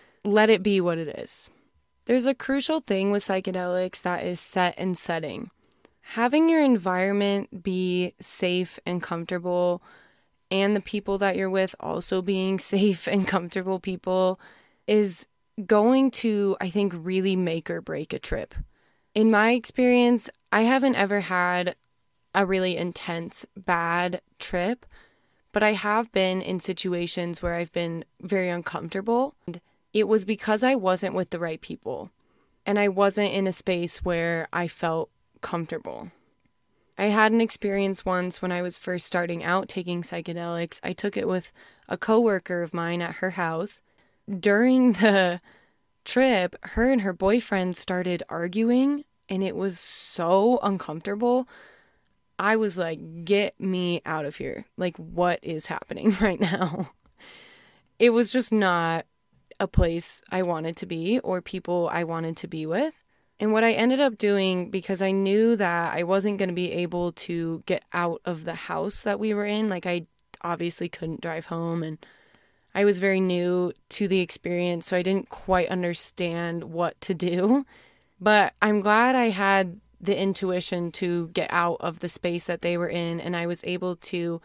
let 0.24 0.48
it 0.48 0.62
be 0.62 0.80
what 0.80 0.96
it 0.96 1.18
is. 1.18 1.50
There's 2.06 2.26
a 2.26 2.34
crucial 2.34 2.80
thing 2.80 3.10
with 3.10 3.22
psychedelics 3.22 4.00
that 4.00 4.24
is 4.24 4.40
set 4.40 4.74
and 4.78 4.96
setting. 4.96 5.50
Having 6.00 6.48
your 6.48 6.62
environment 6.62 7.62
be 7.62 8.14
safe 8.20 8.78
and 8.86 9.02
comfortable, 9.02 9.82
and 10.50 10.74
the 10.74 10.80
people 10.80 11.18
that 11.18 11.36
you're 11.36 11.50
with 11.50 11.74
also 11.80 12.22
being 12.22 12.58
safe 12.58 13.06
and 13.06 13.26
comfortable 13.26 13.80
people, 13.80 14.40
is 14.86 15.26
going 15.66 16.10
to, 16.10 16.56
I 16.60 16.68
think, 16.68 16.92
really 16.96 17.36
make 17.36 17.70
or 17.70 17.80
break 17.80 18.12
a 18.12 18.18
trip. 18.18 18.54
In 19.14 19.30
my 19.30 19.52
experience, 19.52 20.28
I 20.50 20.62
haven't 20.62 20.96
ever 20.96 21.20
had 21.20 21.76
a 22.34 22.44
really 22.44 22.76
intense 22.76 23.46
bad 23.56 24.20
trip, 24.38 24.84
but 25.52 25.62
I 25.62 25.72
have 25.72 26.10
been 26.10 26.42
in 26.42 26.58
situations 26.58 27.40
where 27.40 27.54
I've 27.54 27.72
been 27.72 28.04
very 28.20 28.48
uncomfortable. 28.48 29.36
And 29.46 29.60
it 29.92 30.08
was 30.08 30.24
because 30.24 30.64
I 30.64 30.74
wasn't 30.74 31.14
with 31.14 31.30
the 31.30 31.38
right 31.38 31.60
people 31.60 32.10
and 32.66 32.78
I 32.78 32.88
wasn't 32.88 33.32
in 33.32 33.46
a 33.46 33.52
space 33.52 34.04
where 34.04 34.48
I 34.52 34.66
felt 34.66 35.10
comfortable. 35.40 36.10
I 36.96 37.06
had 37.06 37.32
an 37.32 37.40
experience 37.40 38.04
once 38.04 38.40
when 38.40 38.52
I 38.52 38.62
was 38.62 38.78
first 38.78 39.06
starting 39.06 39.42
out 39.42 39.68
taking 39.68 40.02
psychedelics. 40.02 40.80
I 40.82 40.92
took 40.92 41.16
it 41.16 41.26
with 41.26 41.52
a 41.88 41.96
coworker 41.96 42.62
of 42.62 42.72
mine 42.72 43.02
at 43.02 43.16
her 43.16 43.30
house 43.30 43.82
during 44.40 44.92
the 44.92 45.40
trip, 46.04 46.56
her 46.62 46.90
and 46.90 47.00
her 47.00 47.12
boyfriend 47.12 47.76
started 47.76 48.22
arguing, 48.28 49.04
and 49.28 49.42
it 49.42 49.56
was 49.56 49.78
so 49.78 50.58
uncomfortable. 50.62 51.48
I 52.38 52.56
was 52.56 52.76
like, 52.76 53.24
get 53.24 53.58
me 53.60 54.00
out 54.04 54.24
of 54.24 54.36
here. 54.36 54.66
Like, 54.76 54.96
what 54.96 55.40
is 55.42 55.66
happening 55.66 56.10
right 56.20 56.40
now? 56.40 56.90
It 57.98 58.10
was 58.10 58.32
just 58.32 58.52
not 58.52 59.06
a 59.60 59.68
place 59.68 60.20
I 60.30 60.42
wanted 60.42 60.76
to 60.78 60.86
be 60.86 61.20
or 61.20 61.40
people 61.40 61.88
I 61.92 62.04
wanted 62.04 62.36
to 62.38 62.48
be 62.48 62.66
with. 62.66 63.03
And 63.40 63.52
what 63.52 63.64
I 63.64 63.72
ended 63.72 64.00
up 64.00 64.16
doing, 64.16 64.70
because 64.70 65.02
I 65.02 65.10
knew 65.10 65.56
that 65.56 65.94
I 65.94 66.04
wasn't 66.04 66.38
going 66.38 66.48
to 66.50 66.54
be 66.54 66.72
able 66.72 67.12
to 67.12 67.62
get 67.66 67.82
out 67.92 68.20
of 68.24 68.44
the 68.44 68.54
house 68.54 69.02
that 69.02 69.18
we 69.18 69.34
were 69.34 69.46
in, 69.46 69.68
like, 69.68 69.86
I 69.86 70.06
obviously 70.42 70.88
couldn't 70.88 71.20
drive 71.20 71.46
home 71.46 71.82
and 71.82 71.98
I 72.74 72.84
was 72.84 72.98
very 72.98 73.20
new 73.20 73.72
to 73.90 74.08
the 74.08 74.20
experience, 74.20 74.86
so 74.86 74.96
I 74.96 75.02
didn't 75.02 75.28
quite 75.28 75.68
understand 75.68 76.64
what 76.64 77.00
to 77.02 77.14
do. 77.14 77.64
But 78.20 78.54
I'm 78.60 78.80
glad 78.80 79.14
I 79.14 79.28
had 79.30 79.80
the 80.00 80.18
intuition 80.18 80.90
to 80.92 81.28
get 81.28 81.52
out 81.52 81.76
of 81.80 82.00
the 82.00 82.08
space 82.08 82.44
that 82.46 82.62
they 82.62 82.76
were 82.76 82.88
in, 82.88 83.20
and 83.20 83.36
I 83.36 83.46
was 83.46 83.62
able 83.64 83.96
to 83.96 84.40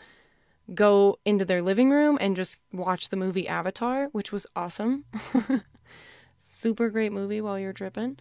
go 0.75 1.17
into 1.25 1.43
their 1.43 1.63
living 1.63 1.89
room 1.89 2.17
and 2.21 2.35
just 2.35 2.59
watch 2.71 3.09
the 3.09 3.17
movie 3.17 3.47
Avatar, 3.47 4.09
which 4.11 4.31
was 4.31 4.45
awesome. 4.55 5.05
Super 6.37 6.89
great 6.89 7.11
movie 7.11 7.41
while 7.41 7.57
you're 7.57 7.73
tripping. 7.73 8.17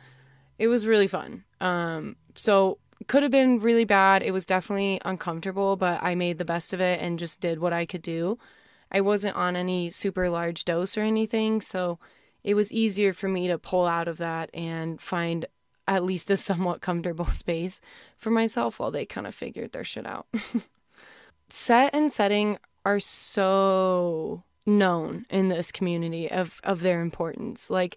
It 0.58 0.68
was 0.68 0.86
really 0.86 1.06
fun. 1.06 1.44
Um, 1.60 2.16
so 2.34 2.78
could 3.06 3.22
have 3.22 3.32
been 3.32 3.60
really 3.60 3.84
bad. 3.84 4.22
It 4.22 4.32
was 4.32 4.44
definitely 4.44 5.00
uncomfortable, 5.04 5.76
but 5.76 6.02
I 6.02 6.14
made 6.14 6.38
the 6.38 6.44
best 6.44 6.74
of 6.74 6.80
it 6.80 7.00
and 7.00 7.18
just 7.18 7.40
did 7.40 7.60
what 7.60 7.72
I 7.72 7.86
could 7.86 8.02
do. 8.02 8.38
I 8.90 9.00
wasn't 9.00 9.36
on 9.36 9.54
any 9.54 9.90
super 9.90 10.28
large 10.30 10.64
dose 10.64 10.96
or 10.96 11.02
anything, 11.02 11.60
so 11.60 11.98
it 12.42 12.54
was 12.54 12.72
easier 12.72 13.12
for 13.12 13.28
me 13.28 13.46
to 13.48 13.58
pull 13.58 13.86
out 13.86 14.08
of 14.08 14.18
that 14.18 14.50
and 14.52 15.00
find 15.00 15.46
at 15.86 16.04
least 16.04 16.30
a 16.30 16.36
somewhat 16.36 16.80
comfortable 16.80 17.24
space 17.26 17.80
for 18.16 18.30
myself 18.30 18.78
while 18.78 18.90
they 18.90 19.06
kind 19.06 19.26
of 19.26 19.34
figured 19.34 19.72
their 19.72 19.84
shit 19.84 20.06
out. 20.06 20.26
Set 21.48 21.94
and 21.94 22.12
setting 22.12 22.58
are 22.84 23.00
so 23.00 24.42
known 24.66 25.24
in 25.30 25.48
this 25.48 25.72
community 25.72 26.30
of, 26.30 26.60
of 26.62 26.80
their 26.80 27.00
importance. 27.00 27.70
Like, 27.70 27.96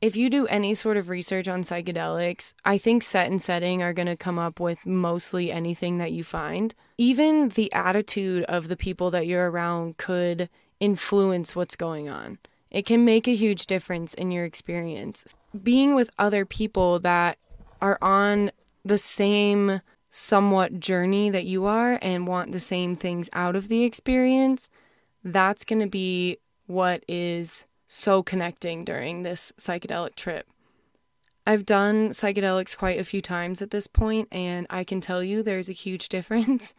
if 0.00 0.16
you 0.16 0.30
do 0.30 0.46
any 0.46 0.74
sort 0.74 0.96
of 0.96 1.08
research 1.08 1.48
on 1.48 1.62
psychedelics, 1.62 2.54
I 2.64 2.78
think 2.78 3.02
set 3.02 3.26
and 3.26 3.42
setting 3.42 3.82
are 3.82 3.92
going 3.92 4.06
to 4.06 4.16
come 4.16 4.38
up 4.38 4.60
with 4.60 4.86
mostly 4.86 5.50
anything 5.50 5.98
that 5.98 6.12
you 6.12 6.22
find. 6.22 6.74
Even 6.96 7.48
the 7.50 7.72
attitude 7.72 8.44
of 8.44 8.68
the 8.68 8.76
people 8.76 9.10
that 9.10 9.26
you're 9.26 9.50
around 9.50 9.96
could 9.96 10.48
influence 10.80 11.56
what's 11.56 11.76
going 11.76 12.08
on. 12.08 12.38
It 12.70 12.86
can 12.86 13.04
make 13.04 13.26
a 13.26 13.34
huge 13.34 13.66
difference 13.66 14.14
in 14.14 14.30
your 14.30 14.44
experience. 14.44 15.34
Being 15.62 15.94
with 15.94 16.10
other 16.18 16.44
people 16.44 16.98
that 17.00 17.38
are 17.80 17.98
on 18.02 18.50
the 18.84 18.98
same 18.98 19.80
somewhat 20.10 20.80
journey 20.80 21.30
that 21.30 21.44
you 21.44 21.66
are 21.66 21.98
and 22.00 22.26
want 22.26 22.52
the 22.52 22.60
same 22.60 22.94
things 22.94 23.28
out 23.32 23.56
of 23.56 23.68
the 23.68 23.84
experience, 23.84 24.70
that's 25.24 25.64
going 25.64 25.80
to 25.80 25.88
be 25.88 26.38
what 26.66 27.02
is 27.08 27.66
so 27.88 28.22
connecting 28.22 28.84
during 28.84 29.22
this 29.22 29.52
psychedelic 29.58 30.14
trip. 30.14 30.46
I've 31.46 31.64
done 31.64 32.10
psychedelics 32.10 32.76
quite 32.76 33.00
a 33.00 33.04
few 33.04 33.22
times 33.22 33.62
at 33.62 33.70
this 33.70 33.86
point, 33.86 34.28
and 34.30 34.66
I 34.68 34.84
can 34.84 35.00
tell 35.00 35.24
you 35.24 35.42
there's 35.42 35.70
a 35.70 35.72
huge 35.72 36.08
difference 36.10 36.74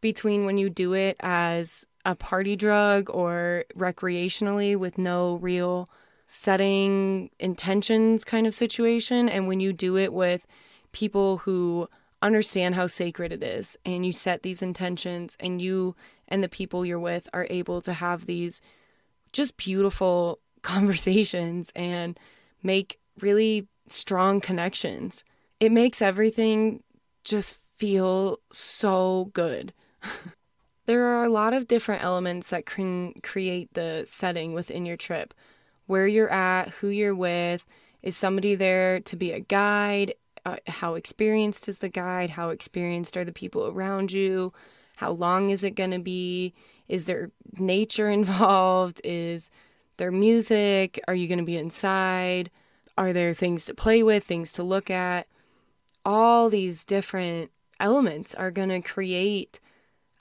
between 0.00 0.46
when 0.46 0.56
you 0.56 0.70
do 0.70 0.94
it 0.94 1.16
as 1.20 1.86
a 2.04 2.14
party 2.14 2.56
drug 2.56 3.10
or 3.10 3.64
recreationally 3.76 4.76
with 4.76 4.96
no 4.96 5.34
real 5.36 5.90
setting 6.24 7.30
intentions 7.38 8.24
kind 8.24 8.46
of 8.46 8.54
situation, 8.54 9.28
and 9.28 9.46
when 9.46 9.60
you 9.60 9.74
do 9.74 9.96
it 9.98 10.12
with 10.12 10.46
people 10.92 11.38
who 11.38 11.88
understand 12.22 12.74
how 12.74 12.86
sacred 12.86 13.32
it 13.32 13.42
is 13.42 13.76
and 13.84 14.04
you 14.04 14.12
set 14.12 14.42
these 14.42 14.62
intentions 14.62 15.36
and 15.38 15.60
you 15.62 15.94
and 16.26 16.42
the 16.42 16.48
people 16.48 16.84
you're 16.84 16.98
with 16.98 17.28
are 17.32 17.46
able 17.48 17.80
to 17.80 17.92
have 17.92 18.26
these 18.26 18.60
just 19.32 19.56
beautiful 19.56 20.40
conversations 20.62 21.72
and 21.74 22.18
make 22.62 22.98
really 23.20 23.66
strong 23.88 24.40
connections. 24.40 25.24
It 25.60 25.72
makes 25.72 26.02
everything 26.02 26.82
just 27.24 27.58
feel 27.76 28.38
so 28.50 29.30
good. 29.32 29.72
there 30.86 31.04
are 31.04 31.24
a 31.24 31.30
lot 31.30 31.52
of 31.52 31.68
different 31.68 32.02
elements 32.02 32.50
that 32.50 32.66
can 32.66 33.14
create 33.22 33.72
the 33.74 34.02
setting 34.04 34.52
within 34.52 34.86
your 34.86 34.96
trip. 34.96 35.34
Where 35.86 36.06
you're 36.06 36.30
at, 36.30 36.68
who 36.68 36.88
you're 36.88 37.14
with, 37.14 37.64
is 38.02 38.16
somebody 38.16 38.54
there 38.54 39.00
to 39.00 39.16
be 39.16 39.32
a 39.32 39.40
guide? 39.40 40.14
Uh, 40.44 40.56
how 40.66 40.94
experienced 40.94 41.68
is 41.68 41.78
the 41.78 41.88
guide? 41.88 42.30
How 42.30 42.50
experienced 42.50 43.16
are 43.16 43.24
the 43.24 43.32
people 43.32 43.66
around 43.66 44.12
you? 44.12 44.52
How 44.96 45.10
long 45.10 45.50
is 45.50 45.64
it 45.64 45.74
going 45.74 45.90
to 45.92 45.98
be? 45.98 46.54
Is 46.88 47.04
there 47.04 47.30
nature 47.58 48.08
involved? 48.10 49.00
Is 49.04 49.50
there 49.96 50.10
music? 50.10 51.00
Are 51.08 51.14
you 51.14 51.28
going 51.28 51.38
to 51.38 51.44
be 51.44 51.56
inside? 51.56 52.50
Are 52.96 53.12
there 53.12 53.34
things 53.34 53.64
to 53.66 53.74
play 53.74 54.02
with, 54.02 54.24
things 54.24 54.52
to 54.54 54.62
look 54.62 54.90
at? 54.90 55.26
All 56.04 56.48
these 56.48 56.84
different 56.84 57.50
elements 57.78 58.34
are 58.34 58.50
going 58.50 58.70
to 58.70 58.80
create 58.80 59.60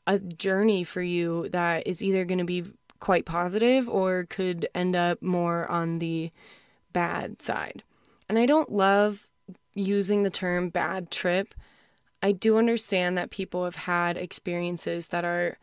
a 0.06 0.20
journey 0.20 0.84
for 0.84 1.02
you 1.02 1.50
that 1.50 1.88
is 1.88 2.04
either 2.04 2.26
going 2.26 2.38
to 2.38 2.46
be 2.46 2.64
quite 3.00 3.26
positive 3.26 3.88
or 3.90 4.26
could 4.30 4.68
end 4.74 4.96
up 4.96 5.22
more 5.22 5.70
on 5.72 6.00
the 6.00 6.32
bad 6.94 7.42
side. 7.42 7.84
And 8.30 8.38
I 8.38 8.46
don't 8.46 8.72
love 8.72 9.30
using 9.78 10.24
the 10.24 10.30
term 10.30 10.70
bad 10.70 11.12
trip, 11.12 11.54
I 12.22 12.32
do 12.32 12.58
understand 12.58 13.18
that 13.18 13.30
people 13.30 13.64
have 13.66 13.76
had 13.76 14.18
experiences 14.18 15.08
that 15.10 15.24
are 15.24 15.58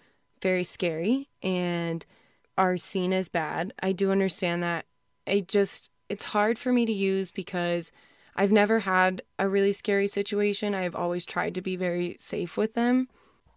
very 0.45 0.63
scary 0.63 1.31
and 1.43 2.05
are 2.59 2.77
seen 2.77 3.15
as 3.15 3.31
bad. 3.31 3.73
I 3.83 3.93
do 3.93 4.13
understand 4.13 4.63
that. 4.63 4.85
I 5.27 5.41
just, 5.41 5.91
it's 6.11 6.25
hard 6.25 6.59
for 6.59 6.71
me 6.71 6.85
to 6.85 6.93
use 6.93 7.31
because 7.31 7.91
I've 8.37 8.53
never 8.53 8.81
had 8.81 9.23
a 9.39 9.49
really 9.49 9.73
scary 9.73 10.07
situation. 10.07 10.75
I've 10.75 10.95
always 10.95 11.25
tried 11.25 11.55
to 11.55 11.63
be 11.63 11.77
very 11.77 12.17
safe 12.19 12.59
with 12.59 12.75
them. 12.75 13.09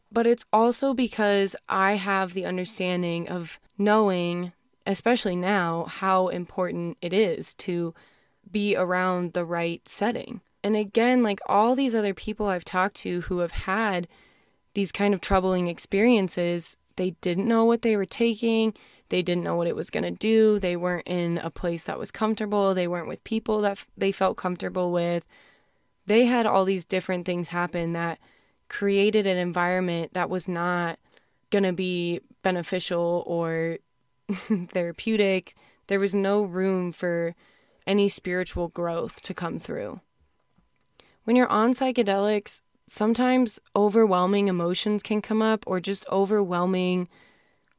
But 0.10 0.25
it's 0.25 0.46
also 0.53 0.94
because 0.94 1.58
I 1.67 1.96
have 1.96 2.34
the 2.34 2.46
understanding 2.46 3.27
of 3.27 3.60
knowing, 3.77 4.53
especially 4.86 5.36
now, 5.36 5.88
how 5.89 6.29
important 6.29 6.98
it 7.01 7.12
is 7.12 7.53
to 7.56 7.94
be 8.50 8.77
around 8.77 9.34
the 9.34 9.44
right 9.44 9.86
setting. 9.89 10.39
And 10.63 10.77
again, 10.77 11.22
like 11.22 11.41
all 11.48 11.75
these 11.75 11.94
other 11.94 12.13
people 12.13 12.48
I've 12.48 12.63
talked 12.63 12.96
to 12.98 13.22
who 13.22 13.39
have 13.39 13.51
had 13.51 14.08
these 14.77 14.91
kind 14.91 15.15
of 15.15 15.22
troubling 15.22 15.67
experiences, 15.67 16.77
they 16.98 17.10
didn't 17.19 17.48
know 17.48 17.65
what 17.65 17.81
they 17.81 17.98
were 17.98 18.05
taking. 18.05 18.75
They 19.10 19.24
didn't 19.24 19.43
know 19.43 19.55
what 19.55 19.65
it 19.65 19.75
was 19.75 19.89
going 19.89 20.03
to 20.03 20.12
do. 20.12 20.60
They 20.60 20.75
weren't 20.75 21.07
in 21.07 21.39
a 21.39 21.50
place 21.50 21.86
that 21.86 21.98
was 21.98 22.12
comfortable. 22.12 22.75
They 22.75 22.88
weren't 22.88 23.07
with 23.07 23.24
people 23.24 23.62
that 23.62 23.72
f- 23.72 23.88
they 23.98 24.12
felt 24.12 24.38
comfortable 24.38 24.91
with. 24.91 25.25
They 26.05 26.25
had 26.25 26.46
all 26.46 26.63
these 26.63 26.86
different 26.86 27.25
things 27.25 27.50
happen 27.50 27.93
that 27.93 28.19
created 28.69 29.25
an 29.25 29.39
environment 29.39 30.13
that 30.13 30.29
was 30.29 30.48
not 30.48 31.00
going 31.50 31.63
to 31.63 31.74
be 31.74 32.22
beneficial 32.43 33.24
or 33.25 33.79
therapeutic. 34.69 35.55
There 35.88 36.00
was 36.00 36.13
no 36.13 36.43
room 36.43 36.91
for 36.91 37.34
any 37.88 38.10
spiritual 38.10 38.67
growth 38.67 39.22
to 39.22 39.34
come 39.34 39.57
through. 39.57 40.01
When 41.24 41.36
you're 41.36 41.48
on 41.48 41.74
psychedelics, 41.74 42.62
sometimes 42.88 43.60
overwhelming 43.75 44.48
emotions 44.48 45.03
can 45.03 45.22
come 45.22 45.41
up 45.41 45.63
or 45.67 45.79
just 45.79 46.08
overwhelming 46.10 47.08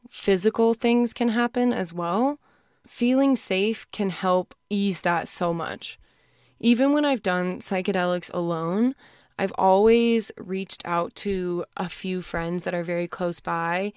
physical 0.09 0.75
things 0.75 1.13
can 1.13 1.31
happen 1.31 1.73
as 1.73 1.93
well. 1.93 2.39
Feeling 2.87 3.37
safe 3.37 3.87
can 3.91 4.11
help 4.11 4.55
ease 4.71 5.01
that 5.03 5.29
so 5.29 5.53
much. 5.53 5.99
Even 6.61 6.93
when 6.93 7.05
I've 7.05 7.23
done 7.23 7.61
psychedelics 7.61 8.31
alone, 8.33 8.95
I've 9.39 9.53
always 9.57 10.33
reached 10.37 10.83
out 10.85 11.15
to 11.17 11.65
a 11.77 11.89
few 11.89 12.23
friends 12.23 12.65
that 12.65 12.75
are 12.75 12.83
very 12.83 13.07
close 13.07 13.41
by 13.41 13.93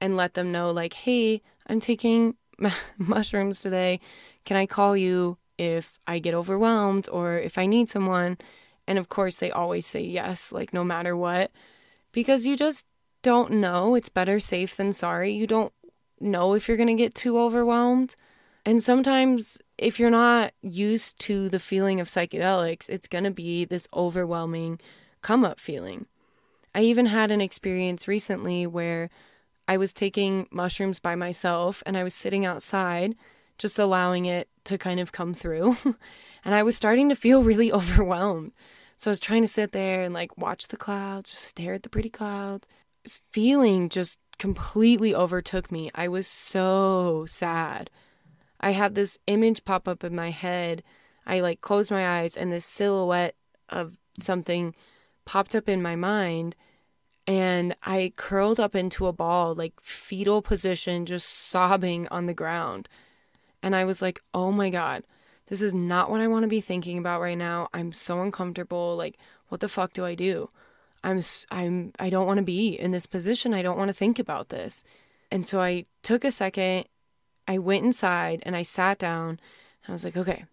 and 0.00 0.16
let 0.16 0.34
them 0.34 0.52
know, 0.52 0.70
like, 0.70 0.94
hey, 0.94 1.42
I'm 1.66 1.80
taking 1.80 2.36
mushrooms 2.98 3.60
today. 3.60 4.00
Can 4.44 4.56
I 4.56 4.66
call 4.66 4.96
you 4.96 5.38
if 5.58 5.98
I 6.06 6.18
get 6.18 6.34
overwhelmed 6.34 7.08
or 7.10 7.38
if 7.38 7.58
I 7.58 7.66
need 7.66 7.88
someone? 7.88 8.38
And 8.86 8.98
of 8.98 9.08
course, 9.08 9.36
they 9.36 9.50
always 9.50 9.86
say 9.86 10.00
yes, 10.00 10.52
like, 10.52 10.72
no 10.72 10.84
matter 10.84 11.16
what, 11.16 11.50
because 12.12 12.46
you 12.46 12.56
just 12.56 12.86
don't 13.22 13.50
know. 13.52 13.94
It's 13.94 14.08
better 14.08 14.38
safe 14.38 14.76
than 14.76 14.92
sorry. 14.92 15.32
You 15.32 15.46
don't 15.46 15.72
know 16.20 16.54
if 16.54 16.68
you're 16.68 16.76
going 16.76 16.86
to 16.86 16.94
get 16.94 17.14
too 17.14 17.38
overwhelmed. 17.38 18.14
And 18.64 18.82
sometimes, 18.82 19.60
if 19.78 19.98
you're 19.98 20.10
not 20.10 20.52
used 20.62 21.20
to 21.20 21.48
the 21.48 21.58
feeling 21.58 22.00
of 22.00 22.08
psychedelics, 22.08 22.88
it's 22.88 23.08
going 23.08 23.24
to 23.24 23.30
be 23.30 23.64
this 23.64 23.88
overwhelming 23.94 24.80
come 25.22 25.44
up 25.44 25.58
feeling. 25.58 26.06
I 26.74 26.82
even 26.82 27.06
had 27.06 27.30
an 27.30 27.40
experience 27.40 28.06
recently 28.06 28.66
where 28.66 29.10
I 29.68 29.76
was 29.76 29.92
taking 29.92 30.46
mushrooms 30.50 31.00
by 31.00 31.14
myself 31.14 31.82
and 31.86 31.96
I 31.96 32.04
was 32.04 32.14
sitting 32.14 32.44
outside, 32.44 33.16
just 33.58 33.78
allowing 33.78 34.26
it 34.26 34.48
to 34.64 34.78
kind 34.78 35.00
of 35.00 35.12
come 35.12 35.34
through. 35.34 35.76
and 36.44 36.54
I 36.54 36.62
was 36.62 36.76
starting 36.76 37.08
to 37.08 37.16
feel 37.16 37.42
really 37.44 37.72
overwhelmed. 37.72 38.52
So 38.96 39.10
I 39.10 39.12
was 39.12 39.20
trying 39.20 39.42
to 39.42 39.48
sit 39.48 39.72
there 39.72 40.02
and 40.02 40.14
like 40.14 40.36
watch 40.38 40.68
the 40.68 40.76
clouds, 40.76 41.30
just 41.30 41.44
stare 41.44 41.74
at 41.74 41.82
the 41.82 41.88
pretty 41.88 42.10
clouds 42.10 42.66
This 43.04 43.20
feeling 43.30 43.88
just 43.88 44.18
completely 44.38 45.14
overtook 45.14 45.70
me. 45.70 45.90
I 45.94 46.08
was 46.08 46.26
so 46.26 47.24
sad. 47.26 47.90
I 48.60 48.70
had 48.70 48.94
this 48.94 49.18
image 49.26 49.64
pop 49.64 49.86
up 49.86 50.02
in 50.02 50.14
my 50.14 50.30
head. 50.30 50.82
I 51.26 51.40
like 51.40 51.60
closed 51.60 51.90
my 51.90 52.20
eyes 52.20 52.36
and 52.36 52.50
this 52.50 52.64
silhouette 52.64 53.34
of 53.68 53.96
something 54.18 54.74
popped 55.24 55.54
up 55.54 55.68
in 55.68 55.82
my 55.82 55.96
mind 55.96 56.56
and 57.26 57.74
I 57.82 58.12
curled 58.16 58.60
up 58.60 58.76
into 58.76 59.06
a 59.06 59.12
ball, 59.12 59.54
like 59.54 59.74
fetal 59.80 60.42
position, 60.42 61.06
just 61.06 61.28
sobbing 61.28 62.06
on 62.08 62.26
the 62.26 62.34
ground. 62.34 62.88
And 63.62 63.74
I 63.74 63.84
was 63.84 64.00
like, 64.00 64.20
oh 64.32 64.52
my 64.52 64.70
God, 64.70 65.02
this 65.46 65.62
is 65.62 65.72
not 65.72 66.10
what 66.10 66.20
I 66.20 66.28
want 66.28 66.42
to 66.42 66.48
be 66.48 66.60
thinking 66.60 66.98
about 66.98 67.20
right 67.20 67.38
now. 67.38 67.68
I'm 67.72 67.92
so 67.92 68.20
uncomfortable. 68.20 68.96
Like, 68.96 69.16
what 69.48 69.60
the 69.60 69.68
fuck 69.68 69.92
do 69.92 70.04
I 70.04 70.14
do? 70.14 70.50
I'm 71.04 71.22
I'm 71.50 71.92
I 71.98 72.10
don't 72.10 72.26
want 72.26 72.38
to 72.38 72.44
be 72.44 72.70
in 72.70 72.90
this 72.90 73.06
position. 73.06 73.54
I 73.54 73.62
don't 73.62 73.78
want 73.78 73.88
to 73.88 73.94
think 73.94 74.18
about 74.18 74.48
this. 74.48 74.82
And 75.30 75.46
so 75.46 75.60
I 75.60 75.86
took 76.02 76.24
a 76.24 76.30
second, 76.30 76.86
I 77.48 77.58
went 77.58 77.84
inside 77.84 78.42
and 78.44 78.56
I 78.56 78.62
sat 78.62 78.98
down. 78.98 79.40
I 79.88 79.92
was 79.92 80.04
like, 80.04 80.16
okay, 80.16 80.44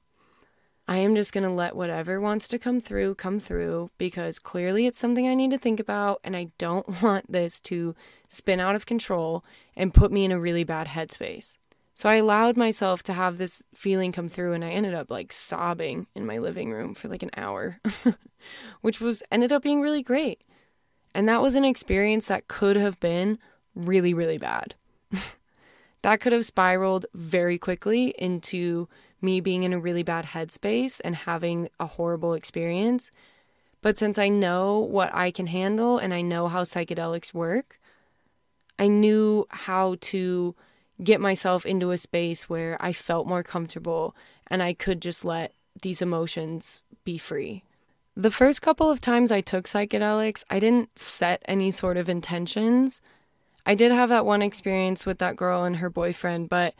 I 0.88 0.98
am 0.98 1.16
just 1.16 1.34
going 1.34 1.44
to 1.44 1.50
let 1.50 1.76
whatever 1.76 2.20
wants 2.20 2.48
to 2.50 2.60
come 2.60 2.82
through 2.82 3.16
come 3.16 3.40
through 3.40 3.90
because 3.98 4.38
clearly 4.38 4.86
it's 4.86 5.00
something 5.00 5.28
I 5.28 5.34
need 5.34 5.52
to 5.52 5.58
think 5.58 5.80
about 5.80 6.20
and 6.24 6.36
I 6.36 6.50
don't 6.58 7.02
want 7.02 7.32
this 7.32 7.60
to 7.62 7.96
spin 8.28 8.60
out 8.60 8.76
of 8.76 8.86
control 8.86 9.44
and 9.76 9.94
put 9.94 10.12
me 10.12 10.26
in 10.26 10.32
a 10.32 10.40
really 10.40 10.64
bad 10.64 10.88
headspace. 10.88 11.58
So 11.94 12.10
I 12.10 12.16
allowed 12.16 12.58
myself 12.58 13.04
to 13.04 13.14
have 13.14 13.38
this 13.38 13.64
feeling 13.74 14.12
come 14.12 14.28
through 14.28 14.54
and 14.54 14.66
I 14.66 14.70
ended 14.70 14.94
up 14.94 15.12
like 15.12 15.32
sobbing 15.32 16.08
in 16.16 16.26
my 16.26 16.40
living 16.40 16.72
room 16.72 16.96
for 16.96 17.08
like 17.08 17.24
an 17.24 17.32
hour. 17.38 17.80
which 18.82 19.00
was 19.00 19.24
ended 19.32 19.52
up 19.52 19.64
being 19.64 19.82
really 19.82 20.04
great. 20.04 20.42
And 21.14 21.28
that 21.30 21.42
was 21.42 21.56
an 21.56 21.66
experience 21.66 22.28
that 22.28 22.48
could 22.48 22.76
have 22.76 23.00
been 23.00 23.40
really, 23.76 24.14
really 24.14 24.38
bad. 24.38 24.76
that 26.02 26.20
could 26.20 26.34
have 26.34 26.46
spiraled 26.46 27.06
very 27.14 27.58
quickly 27.58 28.14
into 28.18 28.88
me 29.22 29.40
being 29.40 29.64
in 29.64 29.74
a 29.74 29.80
really 29.80 30.04
bad 30.04 30.26
headspace 30.26 31.00
and 31.04 31.16
having 31.16 31.70
a 31.80 31.86
horrible 31.86 32.34
experience. 32.34 33.10
But 33.82 33.98
since 33.98 34.18
I 34.18 34.30
know 34.30 34.80
what 34.80 35.14
I 35.14 35.32
can 35.32 35.48
handle 35.48 35.98
and 35.98 36.14
I 36.14 36.22
know 36.22 36.48
how 36.48 36.64
psychedelics 36.64 37.34
work, 37.34 37.80
I 38.80 38.88
knew 38.88 39.46
how 39.50 39.98
to 40.02 40.56
get 41.02 41.22
myself 41.22 41.66
into 41.66 41.92
a 41.92 41.98
space 41.98 42.50
where 42.50 42.78
I 42.80 42.94
felt 42.94 43.28
more 43.28 43.44
comfortable 43.44 44.16
and 44.48 44.62
I 44.62 44.74
could 44.74 45.02
just 45.02 45.26
let 45.26 45.54
these 45.82 46.02
emotions 46.02 46.84
be 47.04 47.18
free. 47.18 47.64
The 48.16 48.32
first 48.32 48.62
couple 48.62 48.92
of 48.92 49.02
times 49.02 49.32
I 49.32 49.42
took 49.42 49.66
psychedelics, 49.66 50.44
I 50.50 50.60
didn't 50.60 51.00
set 51.00 51.42
any 51.46 51.72
sort 51.72 51.98
of 51.98 52.10
intentions. 52.10 53.02
I 53.66 53.74
did 53.74 53.92
have 53.92 54.10
that 54.10 54.26
one 54.26 54.42
experience 54.42 55.06
with 55.06 55.18
that 55.18 55.36
girl 55.36 55.64
and 55.64 55.78
her 55.78 55.90
boyfriend, 55.90 56.50
but 56.50 56.76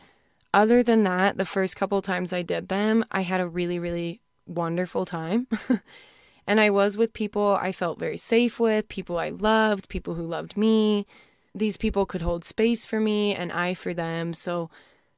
other 0.52 0.84
than 0.84 1.02
that, 1.02 1.36
the 1.36 1.44
first 1.44 1.74
couple 1.74 2.00
times 2.00 2.32
I 2.32 2.42
did 2.42 2.68
them, 2.68 3.04
I 3.10 3.22
had 3.22 3.40
a 3.40 3.48
really, 3.48 3.80
really 3.80 4.20
wonderful 4.46 5.04
time. 5.04 5.48
and 6.46 6.60
I 6.60 6.70
was 6.70 6.96
with 6.96 7.12
people 7.12 7.58
I 7.60 7.72
felt 7.72 7.98
very 7.98 8.16
safe 8.16 8.60
with, 8.60 8.88
people 8.88 9.18
I 9.18 9.30
loved, 9.30 9.88
people 9.88 10.14
who 10.14 10.22
loved 10.22 10.56
me. 10.56 11.06
These 11.54 11.76
people 11.76 12.06
could 12.06 12.22
hold 12.22 12.44
space 12.44 12.84
for 12.84 13.00
me 13.00 13.34
and 13.34 13.52
I 13.52 13.74
for 13.74 13.94
them. 13.94 14.34
So 14.34 14.70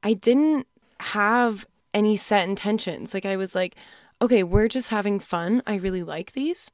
I 0.03 0.13
didn't 0.13 0.67
have 1.01 1.67
any 1.95 2.17
set 2.17 2.49
intentions. 2.49 3.15
Like 3.15 3.27
I 3.27 3.37
was 3.37 3.55
like, 3.55 3.77
okay, 4.21 4.43
we're 4.43 4.69
just 4.69 4.91
having 4.91 5.19
fun. 5.19 5.63
I 5.67 5.77
really 5.77 6.03
like 6.03 6.33
these. 6.33 6.71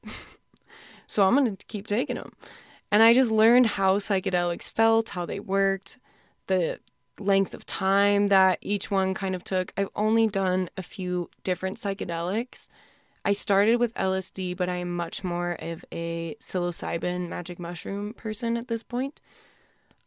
so 1.07 1.25
I'm 1.25 1.35
going 1.35 1.55
to 1.55 1.65
keep 1.65 1.87
taking 1.87 2.15
them. 2.15 2.33
And 2.91 3.01
I 3.01 3.13
just 3.13 3.31
learned 3.31 3.67
how 3.67 3.97
psychedelics 3.97 4.69
felt, 4.69 5.09
how 5.09 5.25
they 5.25 5.39
worked, 5.39 5.97
the 6.47 6.79
length 7.19 7.53
of 7.53 7.65
time 7.65 8.27
that 8.27 8.59
each 8.61 8.91
one 8.91 9.13
kind 9.13 9.35
of 9.35 9.43
took. 9.43 9.73
I've 9.77 9.89
only 9.95 10.27
done 10.27 10.69
a 10.77 10.83
few 10.83 11.29
different 11.43 11.77
psychedelics. 11.77 12.69
I 13.25 13.33
started 13.33 13.77
with 13.77 13.93
LSD, 13.93 14.57
but 14.57 14.69
I 14.69 14.75
am 14.75 14.95
much 14.95 15.23
more 15.23 15.53
of 15.59 15.85
a 15.91 16.35
psilocybin 16.39 17.29
magic 17.29 17.59
mushroom 17.59 18.13
person 18.13 18.57
at 18.57 18.67
this 18.67 18.83
point. 18.83 19.21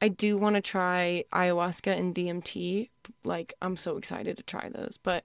I 0.01 0.09
do 0.09 0.37
want 0.37 0.57
to 0.57 0.63
try 0.63 1.25
ayahuasca 1.33 1.97
and 1.97 2.15
DMT. 2.15 2.91
Like, 3.25 3.55
I'm 3.63 3.77
so 3.77 3.97
excited 3.97 4.37
to 4.37 4.43
try 4.43 4.69
those. 4.69 4.99
But 5.03 5.25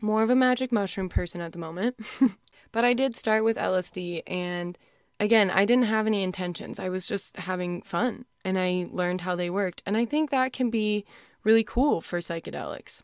more 0.00 0.22
of 0.22 0.30
a 0.30 0.36
magic 0.36 0.72
mushroom 0.72 1.08
person 1.08 1.40
at 1.40 1.52
the 1.52 1.58
moment. 1.58 1.96
but 2.72 2.84
I 2.84 2.94
did 2.94 3.16
start 3.16 3.44
with 3.44 3.56
LSD 3.56 4.22
and 4.26 4.78
again, 5.18 5.50
I 5.50 5.64
didn't 5.64 5.84
have 5.84 6.06
any 6.06 6.22
intentions. 6.22 6.78
I 6.78 6.88
was 6.88 7.06
just 7.06 7.36
having 7.38 7.82
fun 7.82 8.24
and 8.44 8.58
I 8.58 8.88
learned 8.90 9.22
how 9.22 9.36
they 9.36 9.50
worked. 9.50 9.82
And 9.86 9.96
I 9.96 10.04
think 10.04 10.30
that 10.30 10.52
can 10.52 10.70
be 10.70 11.04
really 11.44 11.64
cool 11.64 12.00
for 12.00 12.18
psychedelics. 12.18 13.02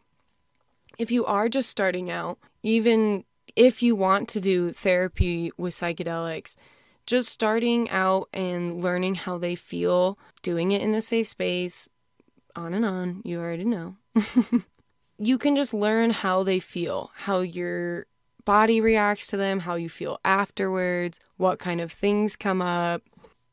If 0.98 1.10
you 1.10 1.24
are 1.24 1.48
just 1.48 1.70
starting 1.70 2.10
out, 2.10 2.38
even 2.62 3.24
if 3.56 3.82
you 3.82 3.96
want 3.96 4.28
to 4.30 4.40
do 4.40 4.70
therapy 4.70 5.50
with 5.56 5.74
psychedelics, 5.74 6.56
just 7.06 7.28
starting 7.28 7.90
out 7.90 8.28
and 8.32 8.82
learning 8.82 9.16
how 9.16 9.38
they 9.38 9.54
feel, 9.54 10.18
doing 10.42 10.72
it 10.72 10.82
in 10.82 10.94
a 10.94 11.02
safe 11.02 11.28
space, 11.28 11.88
on 12.54 12.74
and 12.74 12.84
on, 12.84 13.22
you 13.24 13.38
already 13.40 13.64
know. 13.64 13.96
you 15.18 15.38
can 15.38 15.56
just 15.56 15.74
learn 15.74 16.10
how 16.10 16.42
they 16.42 16.58
feel, 16.58 17.10
how 17.14 17.40
your 17.40 18.06
body 18.44 18.80
reacts 18.80 19.26
to 19.28 19.36
them, 19.36 19.60
how 19.60 19.74
you 19.74 19.88
feel 19.88 20.18
afterwards, 20.24 21.20
what 21.36 21.58
kind 21.58 21.80
of 21.80 21.92
things 21.92 22.36
come 22.36 22.60
up. 22.60 23.02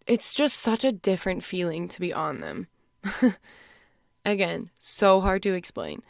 It's 0.07 0.33
just 0.33 0.57
such 0.57 0.83
a 0.83 0.91
different 0.91 1.43
feeling 1.43 1.87
to 1.89 1.99
be 1.99 2.11
on 2.11 2.39
them. 2.39 2.67
Again, 4.25 4.69
so 4.79 5.21
hard 5.21 5.43
to 5.43 5.53
explain. 5.53 6.01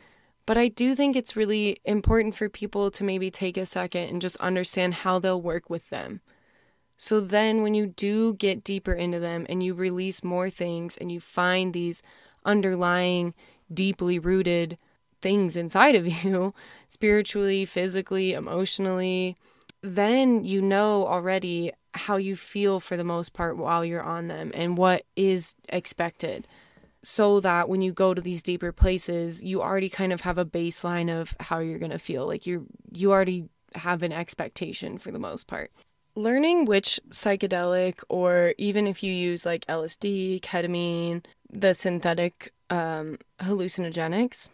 But 0.46 0.58
I 0.58 0.68
do 0.68 0.96
think 0.96 1.16
it's 1.16 1.36
really 1.36 1.78
important 1.86 2.36
for 2.36 2.50
people 2.50 2.90
to 2.92 3.04
maybe 3.04 3.30
take 3.30 3.56
a 3.56 3.66
second 3.66 4.10
and 4.10 4.22
just 4.22 4.38
understand 4.38 4.96
how 4.96 5.20
they'll 5.20 5.42
work 5.42 5.70
with 5.70 5.90
them. 5.90 6.22
So 7.02 7.22
then, 7.22 7.62
when 7.62 7.74
you 7.74 7.88
do 7.88 8.34
get 8.34 8.62
deeper 8.62 8.92
into 8.92 9.22
them 9.22 9.46
and 9.48 9.64
you 9.64 9.74
release 9.74 10.22
more 10.22 10.50
things 10.50 10.98
and 10.98 11.10
you 11.10 11.22
find 11.22 11.74
these 11.74 12.04
underlying, 12.44 13.34
deeply 13.74 14.20
rooted 14.20 14.78
things 15.22 15.56
inside 15.56 15.96
of 15.96 16.06
you, 16.24 16.54
spiritually, 16.90 17.64
physically, 17.64 18.34
emotionally, 18.34 19.38
then 19.82 20.44
you 20.44 20.62
know 20.62 21.08
already 21.08 21.72
how 21.94 22.18
you 22.18 22.36
feel 22.36 22.82
for 22.82 22.98
the 22.98 23.06
most 23.06 23.32
part 23.32 23.56
while 23.56 23.86
you're 23.86 24.04
on 24.04 24.28
them 24.28 24.52
and 24.54 24.78
what 24.78 25.04
is 25.16 25.56
expected. 25.70 26.50
So 27.02 27.40
that 27.40 27.70
when 27.70 27.82
you 27.82 27.94
go 27.94 28.14
to 28.14 28.20
these 28.20 28.42
deeper 28.42 28.74
places, 28.74 29.42
you 29.42 29.62
already 29.62 29.88
kind 29.88 30.12
of 30.12 30.22
have 30.22 30.38
a 30.38 30.44
baseline 30.44 31.10
of 31.10 31.34
how 31.40 31.60
you're 31.60 31.80
going 31.80 31.92
to 31.92 31.98
feel. 31.98 32.28
Like 32.28 32.46
you're 32.46 32.64
you 32.92 33.14
already 33.14 33.48
have 33.76 34.04
an 34.04 34.12
expectation 34.12 34.98
for 34.98 35.12
the 35.12 35.20
most 35.20 35.48
part. 35.48 35.72
Learning 36.20 36.66
which 36.66 37.00
psychedelic 37.12 38.04
or 38.10 38.54
even 38.58 38.88
if 38.88 39.02
you 39.02 39.14
use 39.14 39.46
like 39.46 39.66
LSD, 39.68 40.42
ketamine, 40.42 41.24
the 41.50 41.74
synthetic 41.74 42.52
um, 42.70 43.20
hallucinogenics, 43.40 44.50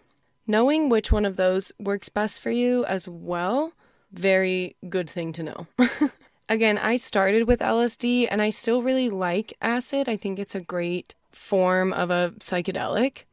knowing 0.45 0.89
which 0.89 1.11
one 1.11 1.25
of 1.25 1.37
those 1.37 1.71
works 1.79 2.07
best 2.07 2.39
for 2.39 2.51
you 2.51 2.85
as 2.85 3.09
well, 3.09 3.73
very 4.11 4.75
good 4.89 5.09
thing 5.09 5.33
to 5.33 5.41
know. 5.41 5.67
Again, 6.49 6.77
I 6.77 6.97
started 6.97 7.47
with 7.47 7.61
LSD 7.61 8.27
and 8.29 8.43
I 8.43 8.51
still 8.51 8.83
really 8.83 9.09
like 9.09 9.51
acid. 9.59 10.07
I 10.07 10.17
think 10.17 10.37
it's 10.37 10.53
a 10.53 10.61
great 10.61 11.15
form 11.31 11.93
of 11.93 12.11
a 12.11 12.31
psychedelic. 12.37 13.23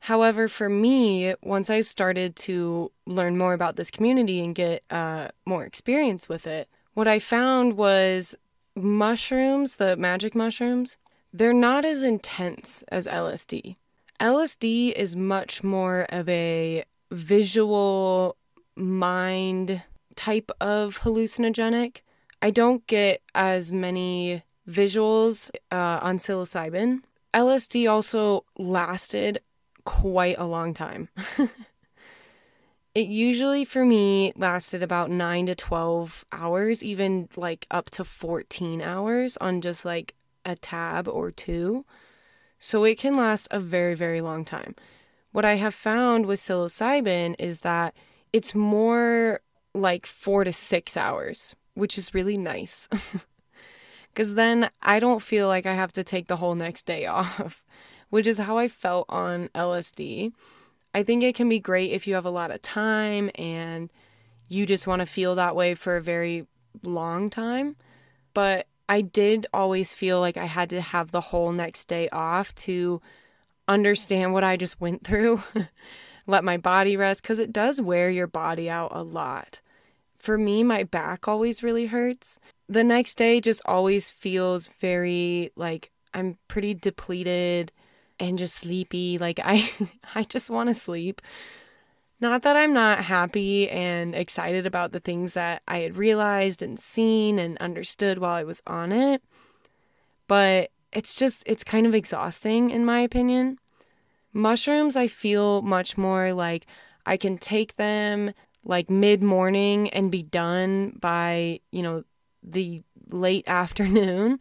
However, 0.00 0.46
for 0.46 0.68
me, 0.68 1.34
once 1.42 1.70
I 1.70 1.80
started 1.80 2.36
to 2.36 2.92
learn 3.06 3.38
more 3.38 3.54
about 3.54 3.76
this 3.76 3.90
community 3.90 4.44
and 4.44 4.54
get 4.54 4.82
uh, 4.90 5.28
more 5.46 5.64
experience 5.64 6.28
with 6.28 6.46
it, 6.46 6.68
what 6.94 7.08
I 7.08 7.18
found 7.18 7.76
was 7.76 8.36
mushrooms, 8.74 9.76
the 9.76 9.96
magic 9.96 10.34
mushrooms, 10.34 10.96
they're 11.32 11.52
not 11.52 11.84
as 11.84 12.02
intense 12.02 12.82
as 12.88 13.06
LSD. 13.06 13.76
LSD 14.20 14.92
is 14.92 15.16
much 15.16 15.64
more 15.64 16.06
of 16.10 16.28
a 16.28 16.84
visual 17.10 18.36
mind 18.76 19.82
type 20.14 20.50
of 20.60 21.00
hallucinogenic. 21.00 22.02
I 22.40 22.50
don't 22.50 22.86
get 22.86 23.22
as 23.34 23.72
many 23.72 24.42
visuals 24.68 25.50
uh, 25.70 25.98
on 26.02 26.18
psilocybin. 26.18 27.00
LSD 27.34 27.90
also 27.90 28.44
lasted 28.58 29.40
quite 29.84 30.36
a 30.38 30.44
long 30.44 30.74
time. 30.74 31.08
it 32.94 33.08
usually 33.08 33.64
for 33.64 33.84
me 33.84 34.32
lasted 34.36 34.82
about 34.82 35.10
9 35.10 35.46
to 35.46 35.54
12 35.54 36.24
hours, 36.32 36.84
even 36.84 37.28
like 37.36 37.66
up 37.70 37.90
to 37.90 38.04
14 38.04 38.82
hours 38.82 39.36
on 39.38 39.60
just 39.60 39.84
like 39.84 40.14
a 40.44 40.56
tab 40.56 41.08
or 41.08 41.30
two. 41.30 41.84
So 42.58 42.84
it 42.84 42.98
can 42.98 43.14
last 43.14 43.48
a 43.50 43.58
very, 43.58 43.94
very 43.94 44.20
long 44.20 44.44
time. 44.44 44.74
What 45.32 45.44
I 45.44 45.54
have 45.54 45.74
found 45.74 46.26
with 46.26 46.38
psilocybin 46.38 47.36
is 47.38 47.60
that 47.60 47.94
it's 48.32 48.54
more 48.54 49.40
like 49.74 50.04
four 50.06 50.44
to 50.44 50.52
six 50.52 50.96
hours, 50.96 51.56
which 51.74 51.96
is 51.96 52.14
really 52.14 52.36
nice. 52.36 52.88
Because 54.12 54.34
then 54.34 54.68
I 54.82 55.00
don't 55.00 55.22
feel 55.22 55.48
like 55.48 55.64
I 55.66 55.74
have 55.74 55.92
to 55.92 56.04
take 56.04 56.26
the 56.26 56.36
whole 56.36 56.54
next 56.54 56.84
day 56.84 57.06
off, 57.06 57.64
which 58.10 58.26
is 58.26 58.38
how 58.38 58.58
I 58.58 58.68
felt 58.68 59.06
on 59.08 59.48
LSD. 59.54 60.32
I 60.94 61.02
think 61.02 61.22
it 61.22 61.34
can 61.34 61.48
be 61.48 61.58
great 61.58 61.92
if 61.92 62.06
you 62.06 62.14
have 62.14 62.26
a 62.26 62.30
lot 62.30 62.50
of 62.50 62.60
time 62.62 63.30
and 63.34 63.90
you 64.48 64.66
just 64.66 64.86
want 64.86 65.00
to 65.00 65.06
feel 65.06 65.34
that 65.34 65.56
way 65.56 65.74
for 65.74 65.96
a 65.96 66.02
very 66.02 66.46
long 66.82 67.30
time. 67.30 67.76
But 68.34 68.66
I 68.88 69.00
did 69.00 69.46
always 69.54 69.94
feel 69.94 70.20
like 70.20 70.36
I 70.36 70.44
had 70.44 70.68
to 70.70 70.80
have 70.80 71.10
the 71.10 71.20
whole 71.20 71.52
next 71.52 71.86
day 71.86 72.08
off 72.10 72.54
to 72.56 73.00
understand 73.66 74.32
what 74.32 74.44
I 74.44 74.56
just 74.56 74.80
went 74.80 75.04
through, 75.06 75.42
let 76.26 76.44
my 76.44 76.56
body 76.56 76.96
rest, 76.96 77.22
because 77.22 77.38
it 77.38 77.52
does 77.52 77.80
wear 77.80 78.10
your 78.10 78.26
body 78.26 78.68
out 78.68 78.90
a 78.92 79.02
lot. 79.02 79.60
For 80.18 80.38
me, 80.38 80.62
my 80.62 80.84
back 80.84 81.26
always 81.26 81.62
really 81.62 81.86
hurts. 81.86 82.38
The 82.68 82.84
next 82.84 83.14
day 83.14 83.40
just 83.40 83.62
always 83.64 84.10
feels 84.10 84.68
very 84.78 85.50
like 85.56 85.90
I'm 86.14 86.38
pretty 86.46 86.74
depleted 86.74 87.72
and 88.22 88.38
just 88.38 88.54
sleepy. 88.54 89.18
Like 89.18 89.40
I 89.42 89.70
I 90.14 90.22
just 90.22 90.48
want 90.48 90.68
to 90.68 90.74
sleep. 90.74 91.20
Not 92.20 92.42
that 92.42 92.56
I'm 92.56 92.72
not 92.72 93.00
happy 93.00 93.68
and 93.68 94.14
excited 94.14 94.64
about 94.64 94.92
the 94.92 95.00
things 95.00 95.34
that 95.34 95.62
I 95.66 95.78
had 95.78 95.96
realized 95.96 96.62
and 96.62 96.78
seen 96.78 97.40
and 97.40 97.58
understood 97.58 98.18
while 98.18 98.34
I 98.34 98.44
was 98.44 98.62
on 98.64 98.92
it, 98.92 99.24
but 100.28 100.70
it's 100.92 101.16
just, 101.16 101.42
it's 101.46 101.64
kind 101.64 101.84
of 101.84 101.96
exhausting 101.96 102.70
in 102.70 102.84
my 102.84 103.00
opinion. 103.00 103.58
Mushrooms, 104.32 104.96
I 104.96 105.08
feel 105.08 105.62
much 105.62 105.98
more 105.98 106.32
like 106.32 106.66
I 107.04 107.16
can 107.16 107.38
take 107.38 107.74
them 107.74 108.32
like 108.64 108.88
mid 108.88 109.20
morning 109.20 109.90
and 109.90 110.12
be 110.12 110.22
done 110.22 110.96
by, 111.00 111.58
you 111.72 111.82
know, 111.82 112.04
the 112.40 112.84
late 113.10 113.44
afternoon. 113.48 114.40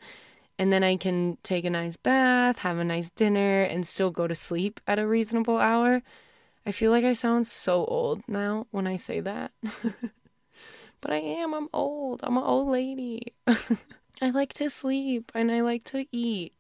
And 0.62 0.72
then 0.72 0.84
I 0.84 0.96
can 0.96 1.40
take 1.42 1.66
a 1.66 1.72
nice 1.72 1.98
bath, 1.98 2.60
have 2.60 2.78
a 2.78 2.84
nice 2.84 3.10
dinner, 3.10 3.64
and 3.64 3.84
still 3.84 4.12
go 4.12 4.28
to 4.28 4.36
sleep 4.36 4.80
at 4.86 5.00
a 5.00 5.08
reasonable 5.08 5.58
hour. 5.58 6.04
I 6.68 6.72
feel 6.72 6.92
like 6.92 7.04
I 7.04 7.14
sound 7.14 7.48
so 7.48 7.84
old 7.86 8.22
now 8.28 8.68
when 8.70 8.86
I 8.86 8.96
say 8.96 9.22
that. 9.22 9.54
but 11.02 11.10
I 11.10 11.16
am. 11.16 11.56
I'm 11.56 11.68
old. 11.74 12.20
I'm 12.22 12.38
an 12.38 12.44
old 12.44 12.68
lady. 12.68 13.34
I 13.48 14.30
like 14.30 14.54
to 14.54 14.70
sleep 14.70 15.32
and 15.34 15.52
I 15.52 15.62
like 15.62 15.84
to 15.86 16.06
eat. 16.12 16.54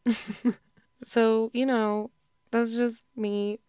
so, 1.04 1.52
you 1.54 1.68
know, 1.68 2.10
that's 2.50 2.76
just 2.76 3.04
me. 3.16 3.60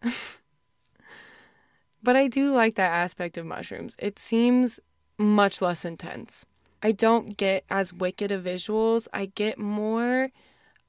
but 2.01 2.15
I 2.15 2.27
do 2.27 2.51
like 2.51 2.73
that 2.73 2.91
aspect 2.91 3.37
of 3.37 3.45
mushrooms. 3.45 3.95
It 3.99 4.17
seems 4.17 4.79
much 5.19 5.61
less 5.61 5.85
intense. 5.85 6.43
I 6.83 6.91
don't 6.91 7.37
get 7.37 7.63
as 7.69 7.93
wicked 7.93 8.31
of 8.31 8.43
visuals. 8.43 9.07
I 9.13 9.27
get 9.27 9.57
more 9.57 10.31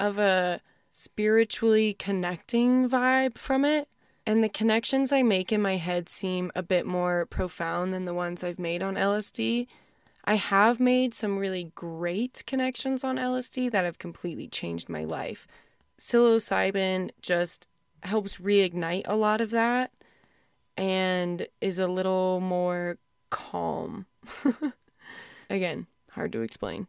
of 0.01 0.19
a 0.19 0.61
spiritually 0.91 1.95
connecting 1.95 2.91
vibe 2.91 3.39
from 3.39 3.65
it. 3.65 3.89
And 4.27 4.43
the 4.43 4.49
connections 4.49 5.13
I 5.13 5.23
make 5.23 5.53
in 5.53 5.63
my 5.63 5.77
head 5.77 6.09
seem 6.09 6.51
a 6.57 6.63
bit 6.63 6.85
more 6.85 7.27
profound 7.27 7.95
than 7.95 8.07
the 8.07 8.15
ones 8.15 8.43
I've 8.43 8.59
made 8.59 8.83
on 8.83 8.97
LSD. 8.97 9.69
I 10.25 10.35
have 10.35 10.81
made 10.81 11.15
some 11.15 11.39
really 11.39 11.71
great 11.75 12.43
connections 12.47 13.05
on 13.05 13.17
LSD 13.17 13.71
that 13.71 13.85
have 13.85 13.99
completely 13.99 14.49
changed 14.49 14.89
my 14.89 15.05
life. 15.05 15.47
Psilocybin 15.99 17.11
just 17.23 17.69
helps 18.03 18.39
reignite 18.39 19.03
a 19.05 19.17
lot 19.17 19.41
of 19.41 19.51
that 19.51 19.93
and 20.77 21.47
is 21.61 21.79
a 21.79 21.87
little 21.87 22.41
more 22.41 22.99
calm. 23.31 24.07
Again, 25.51 25.87
hard 26.13 26.33
to 26.33 26.43
explain. 26.43 26.87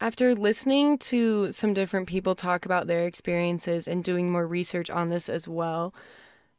After 0.00 0.34
listening 0.34 0.98
to 0.98 1.50
some 1.52 1.72
different 1.72 2.08
people 2.08 2.34
talk 2.34 2.66
about 2.66 2.86
their 2.86 3.06
experiences 3.06 3.88
and 3.88 4.04
doing 4.04 4.30
more 4.30 4.46
research 4.46 4.90
on 4.90 5.08
this 5.08 5.28
as 5.28 5.48
well, 5.48 5.94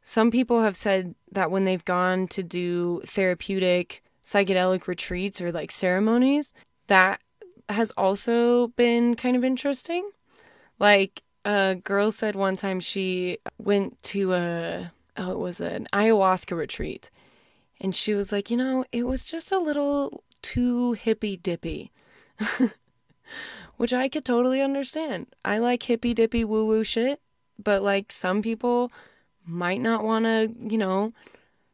some 0.01 0.32
people 0.32 0.62
have 0.62 0.75
said 0.75 1.15
that 1.32 1.51
when 1.51 1.65
they've 1.65 1.86
gone 1.86 2.28
to 2.28 2.43
do 2.43 3.01
therapeutic 3.06 4.04
psychedelic 4.23 4.88
retreats 4.88 5.41
or 5.41 5.51
like 5.51 5.71
ceremonies, 5.71 6.54
that 6.88 7.21
has 7.69 7.91
also 7.91 8.67
been 8.69 9.15
kind 9.15 9.36
of 9.36 9.43
interesting. 9.43 10.10
Like 10.80 11.21
a 11.43 11.75
girl 11.84 12.12
said 12.12 12.36
one 12.36 12.56
time 12.56 12.80
she 12.80 13.38
went 13.58 14.01
to 14.04 14.34
a 14.34 14.91
oh 15.17 15.32
it 15.32 15.39
was 15.39 15.62
an 15.62 15.88
ayahuasca 15.93 16.58
retreat 16.58 17.10
and 17.80 17.93
she 17.95 18.13
was 18.13 18.32
like, 18.32 18.49
"You 18.49 18.58
know, 18.58 18.86
it 18.91 19.04
was 19.04 19.30
just 19.30 19.51
a 19.51 19.60
little 19.60 20.23
too 20.45 20.93
hippy 20.93 21.38
dippy." 21.38 21.91
Which 23.77 23.93
I 23.93 24.08
could 24.08 24.23
totally 24.23 24.62
understand. 24.62 25.27
I 25.43 25.58
like 25.58 25.84
hippy 25.84 26.13
dippy 26.13 26.45
woo 26.45 26.65
woo 26.65 26.84
shit, 26.84 27.19
but 27.62 27.81
like 27.81 28.12
some 28.12 28.41
people 28.41 28.91
might 29.45 29.81
not 29.81 30.03
want 30.03 30.25
to, 30.25 30.53
you 30.60 30.77
know, 30.77 31.13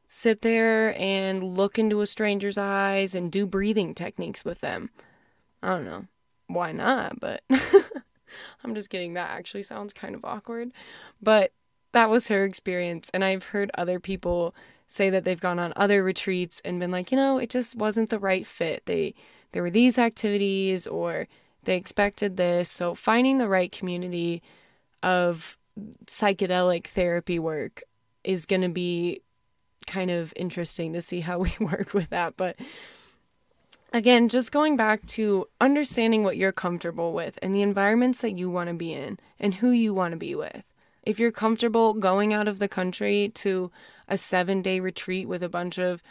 sit 0.07 0.41
there 0.41 0.99
and 0.99 1.43
look 1.43 1.77
into 1.77 2.01
a 2.01 2.07
stranger's 2.07 2.57
eyes 2.57 3.15
and 3.15 3.31
do 3.31 3.45
breathing 3.45 3.93
techniques 3.93 4.43
with 4.43 4.59
them. 4.61 4.89
I 5.61 5.75
don't 5.75 5.85
know. 5.85 6.07
Why 6.47 6.71
not? 6.71 7.19
But 7.19 7.43
I'm 8.63 8.75
just 8.75 8.89
kidding. 8.89 9.13
That 9.13 9.29
actually 9.29 9.63
sounds 9.63 9.93
kind 9.93 10.15
of 10.15 10.25
awkward. 10.25 10.71
But 11.21 11.53
that 11.91 12.09
was 12.09 12.27
her 12.27 12.43
experience. 12.43 13.09
And 13.13 13.23
I've 13.23 13.45
heard 13.45 13.71
other 13.75 13.99
people 13.99 14.55
say 14.93 15.09
that 15.09 15.23
they've 15.23 15.39
gone 15.39 15.59
on 15.59 15.73
other 15.75 16.03
retreats 16.03 16.61
and 16.65 16.79
been 16.79 16.91
like, 16.91 17.11
you 17.11 17.17
know, 17.17 17.37
it 17.37 17.49
just 17.49 17.75
wasn't 17.75 18.09
the 18.09 18.19
right 18.19 18.45
fit. 18.45 18.85
They 18.85 19.13
there 19.51 19.63
were 19.63 19.69
these 19.69 19.97
activities 19.97 20.87
or 20.87 21.27
they 21.63 21.75
expected 21.75 22.37
this. 22.37 22.69
So 22.69 22.95
finding 22.95 23.37
the 23.37 23.47
right 23.47 23.71
community 23.71 24.41
of 25.03 25.57
psychedelic 26.05 26.87
therapy 26.87 27.39
work 27.39 27.83
is 28.23 28.45
going 28.45 28.61
to 28.61 28.69
be 28.69 29.21
kind 29.87 30.11
of 30.11 30.33
interesting 30.35 30.93
to 30.93 31.01
see 31.01 31.21
how 31.21 31.39
we 31.45 31.53
work 31.59 31.93
with 31.93 32.09
that. 32.09 32.37
But 32.37 32.55
again, 33.93 34.29
just 34.29 34.51
going 34.51 34.77
back 34.77 35.05
to 35.07 35.47
understanding 35.59 36.23
what 36.23 36.37
you're 36.37 36.51
comfortable 36.51 37.13
with 37.13 37.37
and 37.41 37.53
the 37.53 37.61
environments 37.61 38.21
that 38.21 38.31
you 38.31 38.49
want 38.49 38.69
to 38.69 38.73
be 38.73 38.93
in 38.93 39.19
and 39.39 39.55
who 39.55 39.71
you 39.71 39.93
want 39.93 40.13
to 40.13 40.17
be 40.17 40.35
with. 40.35 40.63
If 41.03 41.19
you're 41.19 41.31
comfortable 41.31 41.93
going 41.93 42.31
out 42.31 42.47
of 42.47 42.59
the 42.59 42.67
country 42.67 43.31
to 43.35 43.71
a 44.11 44.17
seven 44.17 44.61
day 44.61 44.79
retreat 44.79 45.27
with 45.27 45.41
a 45.41 45.49
bunch 45.49 45.79
of 45.79 46.03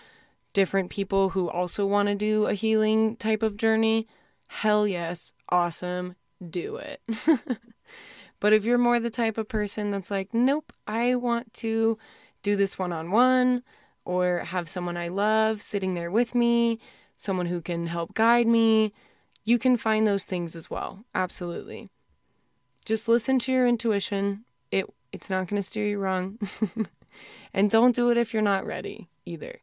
different 0.53 0.91
people 0.91 1.29
who 1.29 1.49
also 1.49 1.87
want 1.87 2.09
to 2.09 2.15
do 2.15 2.47
a 2.47 2.55
healing 2.55 3.15
type 3.17 3.43
of 3.43 3.57
journey, 3.57 4.09
hell 4.49 4.89
yes, 4.89 5.33
awesome, 5.51 6.17
do 6.49 6.77
it. 6.77 7.01
but 8.41 8.53
if 8.53 8.65
you're 8.65 8.79
more 8.79 8.99
the 8.99 9.11
type 9.11 9.39
of 9.39 9.49
person 9.49 9.91
that's 9.91 10.11
like, 10.11 10.33
nope, 10.33 10.73
I 10.87 11.15
want 11.15 11.53
to 11.55 11.99
do 12.43 12.57
this 12.57 12.79
one 12.79 12.93
on 12.93 13.11
one 13.11 13.63
or 14.05 14.39
have 14.39 14.69
someone 14.69 14.97
I 14.97 15.09
love 15.09 15.61
sitting 15.61 15.95
there 15.95 16.11
with 16.11 16.35
me, 16.35 16.81
someone 17.17 17.47
who 17.47 17.61
can 17.61 17.87
help 17.87 18.15
guide 18.15 18.47
me, 18.47 18.95
you 19.45 19.59
can 19.59 19.77
find 19.77 20.07
those 20.07 20.25
things 20.25 20.57
as 20.57 20.71
well. 20.71 21.05
Absolutely. 21.15 21.91
Just 22.87 23.09
listen 23.09 23.39
to 23.41 23.53
your 23.53 23.67
intuition. 23.67 24.45
It 24.71 24.87
it's 25.13 25.29
not 25.29 25.49
going 25.49 25.59
to 25.59 25.63
steer 25.63 25.87
you 25.87 25.99
wrong. 25.99 26.39
and 27.53 27.71
don't 27.71 27.95
do 27.95 28.11
it 28.11 28.17
if 28.17 28.33
you're 28.33 28.43
not 28.43 28.67
ready 28.67 29.09
either. 29.25 29.61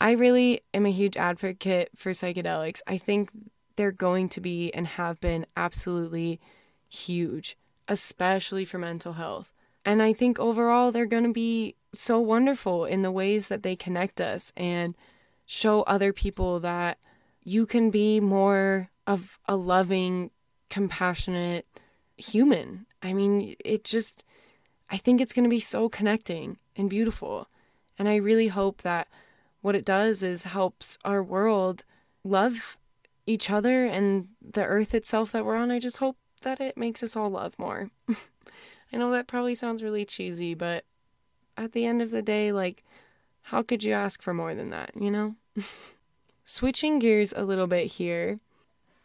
I 0.00 0.12
really 0.12 0.62
am 0.72 0.86
a 0.86 0.90
huge 0.90 1.16
advocate 1.16 1.90
for 1.94 2.10
psychedelics. 2.10 2.80
I 2.86 2.98
think 2.98 3.30
they're 3.76 3.92
going 3.92 4.28
to 4.30 4.40
be 4.40 4.72
and 4.72 4.86
have 4.86 5.20
been 5.20 5.46
absolutely 5.56 6.40
huge, 6.88 7.56
especially 7.88 8.64
for 8.64 8.78
mental 8.78 9.14
health. 9.14 9.52
And 9.84 10.02
I 10.02 10.12
think 10.12 10.38
overall 10.38 10.92
they're 10.92 11.06
going 11.06 11.24
to 11.24 11.32
be 11.32 11.74
so 11.94 12.18
wonderful 12.18 12.84
in 12.84 13.02
the 13.02 13.12
ways 13.12 13.48
that 13.48 13.62
they 13.62 13.76
connect 13.76 14.20
us 14.20 14.52
and 14.56 14.94
show 15.46 15.82
other 15.82 16.12
people 16.12 16.60
that 16.60 16.98
you 17.42 17.66
can 17.66 17.90
be 17.90 18.20
more 18.20 18.90
of 19.06 19.38
a 19.46 19.56
loving, 19.56 20.30
compassionate 20.70 21.66
human. 22.16 22.86
I 23.02 23.12
mean, 23.12 23.54
it 23.64 23.84
just, 23.84 24.24
I 24.94 24.96
think 24.96 25.20
it's 25.20 25.32
going 25.32 25.42
to 25.42 25.50
be 25.50 25.58
so 25.58 25.88
connecting 25.88 26.56
and 26.76 26.88
beautiful. 26.88 27.48
And 27.98 28.08
I 28.08 28.14
really 28.14 28.46
hope 28.46 28.82
that 28.82 29.08
what 29.60 29.74
it 29.74 29.84
does 29.84 30.22
is 30.22 30.44
helps 30.44 30.98
our 31.04 31.20
world 31.20 31.82
love 32.22 32.78
each 33.26 33.50
other 33.50 33.86
and 33.86 34.28
the 34.40 34.64
earth 34.64 34.94
itself 34.94 35.32
that 35.32 35.44
we're 35.44 35.56
on. 35.56 35.72
I 35.72 35.80
just 35.80 35.98
hope 35.98 36.16
that 36.42 36.60
it 36.60 36.76
makes 36.76 37.02
us 37.02 37.16
all 37.16 37.28
love 37.28 37.58
more. 37.58 37.90
I 38.08 38.96
know 38.96 39.10
that 39.10 39.26
probably 39.26 39.56
sounds 39.56 39.82
really 39.82 40.04
cheesy, 40.04 40.54
but 40.54 40.84
at 41.56 41.72
the 41.72 41.86
end 41.86 42.00
of 42.00 42.12
the 42.12 42.22
day, 42.22 42.52
like, 42.52 42.84
how 43.42 43.62
could 43.62 43.82
you 43.82 43.92
ask 43.94 44.22
for 44.22 44.32
more 44.32 44.54
than 44.54 44.70
that, 44.70 44.92
you 44.94 45.10
know? 45.10 45.34
Switching 46.44 47.00
gears 47.00 47.34
a 47.36 47.42
little 47.42 47.66
bit 47.66 47.88
here, 47.88 48.38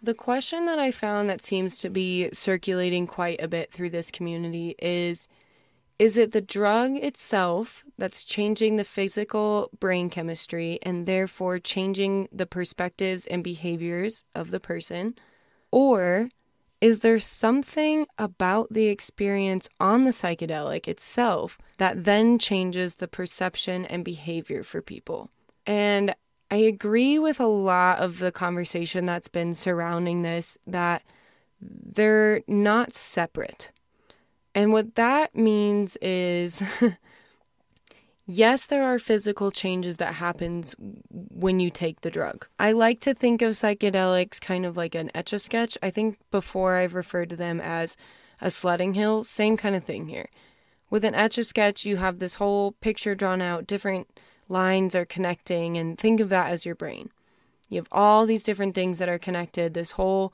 the 0.04 0.14
question 0.14 0.66
that 0.66 0.78
I 0.78 0.92
found 0.92 1.32
that 1.32 1.42
seems 1.42 1.80
to 1.80 1.90
be 1.90 2.30
circulating 2.32 3.08
quite 3.08 3.42
a 3.42 3.48
bit 3.48 3.72
through 3.72 3.90
this 3.90 4.12
community 4.12 4.76
is 4.78 5.28
Is 6.00 6.18
it 6.18 6.32
the 6.32 6.42
drug 6.42 6.96
itself 6.96 7.84
that's 7.98 8.24
changing 8.24 8.78
the 8.78 8.86
physical 8.86 9.70
brain 9.82 10.10
chemistry 10.10 10.80
and 10.82 11.06
therefore 11.06 11.60
changing 11.60 12.30
the 12.32 12.46
perspectives 12.46 13.28
and 13.28 13.44
behaviors 13.44 14.24
of 14.34 14.52
the 14.52 14.62
person? 14.62 15.16
Or 15.72 16.30
is 16.80 17.02
there 17.02 17.20
something 17.20 18.08
about 18.18 18.72
the 18.72 18.88
experience 18.88 19.68
on 19.82 20.06
the 20.06 20.12
psychedelic 20.12 20.88
itself 20.88 21.58
that 21.78 22.06
then 22.06 22.40
changes 22.40 22.96
the 22.96 23.08
perception 23.10 23.84
and 23.86 24.06
behavior 24.06 24.64
for 24.64 24.82
people? 24.82 25.30
And 25.66 26.16
I 26.50 26.56
agree 26.56 27.20
with 27.20 27.42
a 27.42 27.46
lot 27.46 28.00
of 28.00 28.20
the 28.20 28.32
conversation 28.32 29.06
that's 29.06 29.28
been 29.28 29.54
surrounding 29.54 30.22
this 30.22 30.58
that 30.66 31.04
they're 31.62 32.42
not 32.48 32.94
separate. 32.94 33.72
And 34.56 34.72
what 34.72 34.96
that 34.96 35.36
means 35.36 35.98
is 35.98 36.64
yes, 38.26 38.66
there 38.66 38.84
are 38.84 39.00
physical 39.00 39.52
changes 39.52 39.98
that 39.98 40.16
happens 40.16 40.76
when 41.10 41.60
you 41.60 41.70
take 41.70 42.02
the 42.02 42.12
drug. 42.12 42.48
I 42.58 42.72
like 42.72 43.00
to 43.02 43.14
think 43.14 43.42
of 43.42 43.54
psychedelics 43.54 44.42
kind 44.42 44.66
of 44.66 44.78
like 44.78 44.96
an 44.96 45.12
etch 45.14 45.34
a 45.34 45.40
sketch. 45.40 45.78
I 45.82 45.90
think 45.90 46.20
before 46.32 46.76
I've 46.76 46.96
referred 46.96 47.30
to 47.32 47.36
them 47.36 47.60
as 47.60 47.98
a 48.42 48.50
sledding 48.50 48.94
hill, 48.94 49.24
same 49.24 49.58
kind 49.58 49.76
of 49.76 49.84
thing 49.84 50.08
here. 50.08 50.30
With 50.90 51.06
an 51.06 51.16
etch 51.16 51.38
a 51.38 51.44
sketch, 51.44 51.86
you 51.86 51.98
have 51.98 52.20
this 52.20 52.36
whole 52.36 52.74
picture 52.74 53.16
drawn 53.16 53.42
out, 53.42 53.68
different 53.68 54.08
lines 54.48 54.96
are 54.96 55.06
connecting, 55.06 55.78
and 55.78 55.98
think 55.98 56.20
of 56.20 56.30
that 56.30 56.52
as 56.52 56.66
your 56.66 56.76
brain. 56.76 57.12
You 57.70 57.78
have 57.78 57.88
all 57.92 58.26
these 58.26 58.44
different 58.44 58.74
things 58.74 58.98
that 58.98 59.10
are 59.10 59.20
connected, 59.20 59.74
this 59.74 59.92
whole 59.92 60.34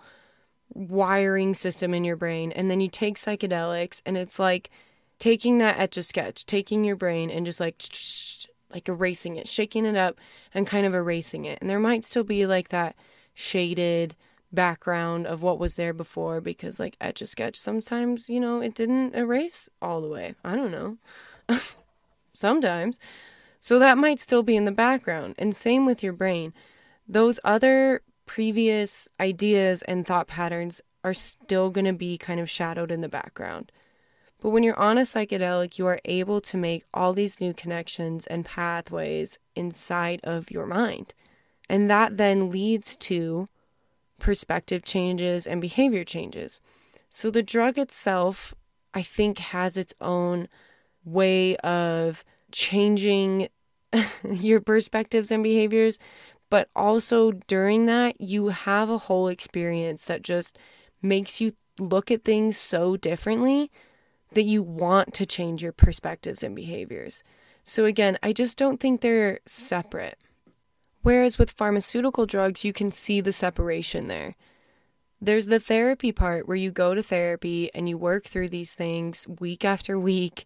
wiring 0.73 1.53
system 1.53 1.93
in 1.93 2.03
your 2.03 2.15
brain, 2.15 2.51
and 2.51 2.69
then 2.69 2.81
you 2.81 2.89
take 2.89 3.17
psychedelics, 3.17 4.01
and 4.05 4.17
it's 4.17 4.39
like 4.39 4.69
taking 5.19 5.57
that 5.59 5.79
etch 5.79 5.97
a 5.97 6.03
sketch, 6.03 6.45
taking 6.45 6.83
your 6.83 6.95
brain 6.95 7.29
and 7.29 7.45
just 7.45 7.59
like 7.59 7.81
like 8.71 8.89
erasing 8.89 9.37
it, 9.37 9.47
shaking 9.47 9.85
it 9.85 9.95
up 9.95 10.17
and 10.53 10.67
kind 10.67 10.85
of 10.85 10.93
erasing 10.93 11.45
it. 11.45 11.59
And 11.61 11.69
there 11.69 11.79
might 11.79 12.03
still 12.03 12.23
be 12.23 12.45
like 12.45 12.69
that 12.69 12.95
shaded 13.33 14.15
background 14.51 15.27
of 15.27 15.41
what 15.41 15.59
was 15.59 15.75
there 15.75 15.93
before 15.93 16.41
because 16.41 16.79
like 16.79 16.97
etch 16.99 17.21
a 17.21 17.27
sketch 17.27 17.55
sometimes, 17.55 18.29
you 18.29 18.39
know, 18.39 18.61
it 18.61 18.73
didn't 18.73 19.15
erase 19.15 19.69
all 19.81 20.01
the 20.01 20.07
way. 20.07 20.35
I 20.43 20.55
don't 20.55 20.71
know. 20.71 20.97
sometimes. 22.33 22.99
So 23.59 23.79
that 23.79 23.97
might 23.97 24.19
still 24.19 24.43
be 24.43 24.55
in 24.55 24.65
the 24.65 24.71
background. 24.71 25.35
And 25.37 25.55
same 25.55 25.85
with 25.85 26.03
your 26.03 26.13
brain. 26.13 26.53
Those 27.07 27.39
other 27.43 28.01
previous 28.25 29.07
ideas 29.19 29.81
and 29.83 30.05
thought 30.05 30.27
patterns 30.27 30.81
are 31.03 31.13
still 31.13 31.69
going 31.69 31.85
to 31.85 31.93
be 31.93 32.17
kind 32.17 32.39
of 32.39 32.49
shadowed 32.49 32.91
in 32.91 33.01
the 33.01 33.09
background. 33.09 33.71
But 34.41 34.49
when 34.49 34.63
you're 34.63 34.79
on 34.79 34.97
a 34.97 35.01
psychedelic, 35.01 35.77
you 35.77 35.87
are 35.87 35.99
able 36.05 36.41
to 36.41 36.57
make 36.57 36.83
all 36.93 37.13
these 37.13 37.39
new 37.39 37.53
connections 37.53 38.27
and 38.27 38.45
pathways 38.45 39.39
inside 39.55 40.19
of 40.23 40.51
your 40.51 40.65
mind. 40.65 41.13
And 41.69 41.89
that 41.89 42.17
then 42.17 42.51
leads 42.51 42.95
to 42.97 43.49
perspective 44.19 44.83
changes 44.83 45.47
and 45.47 45.61
behavior 45.61 46.03
changes. 46.03 46.61
So 47.09 47.31
the 47.31 47.43
drug 47.43 47.77
itself, 47.77 48.53
I 48.93 49.01
think, 49.01 49.39
has 49.39 49.77
its 49.77 49.93
own 50.01 50.47
way 51.03 51.55
of 51.57 52.23
changing 52.51 53.49
your 54.29 54.61
perspectives 54.61 55.31
and 55.31 55.43
behaviors. 55.43 55.97
But 56.49 56.69
also 56.75 57.31
during 57.31 57.85
that, 57.87 58.21
you 58.21 58.49
have 58.49 58.89
a 58.89 58.99
whole 58.99 59.27
experience 59.27 60.05
that 60.05 60.21
just 60.21 60.57
makes 61.01 61.41
you 61.41 61.53
look 61.79 62.11
at 62.11 62.23
things 62.23 62.57
so 62.57 62.97
differently 62.97 63.71
that 64.33 64.43
you 64.43 64.61
want 64.63 65.13
to 65.15 65.25
change 65.25 65.63
your 65.63 65.71
perspectives 65.71 66.43
and 66.43 66.55
behaviors. 66.55 67.23
So, 67.63 67.85
again, 67.85 68.17
I 68.21 68.31
just 68.31 68.57
don't 68.57 68.79
think 68.79 69.01
they're 69.01 69.39
separate. 69.45 70.19
Whereas 71.01 71.37
with 71.37 71.51
pharmaceutical 71.51 72.25
drugs, 72.25 72.65
you 72.65 72.73
can 72.73 72.91
see 72.91 73.21
the 73.21 73.31
separation 73.31 74.07
there. 74.07 74.35
There's 75.21 75.47
the 75.47 75.59
therapy 75.59 76.11
part 76.11 76.47
where 76.47 76.57
you 76.57 76.71
go 76.71 76.93
to 76.93 77.01
therapy 77.01 77.71
and 77.73 77.87
you 77.87 77.97
work 77.97 78.25
through 78.25 78.49
these 78.49 78.73
things 78.73 79.27
week 79.39 79.63
after 79.63 79.97
week, 79.99 80.45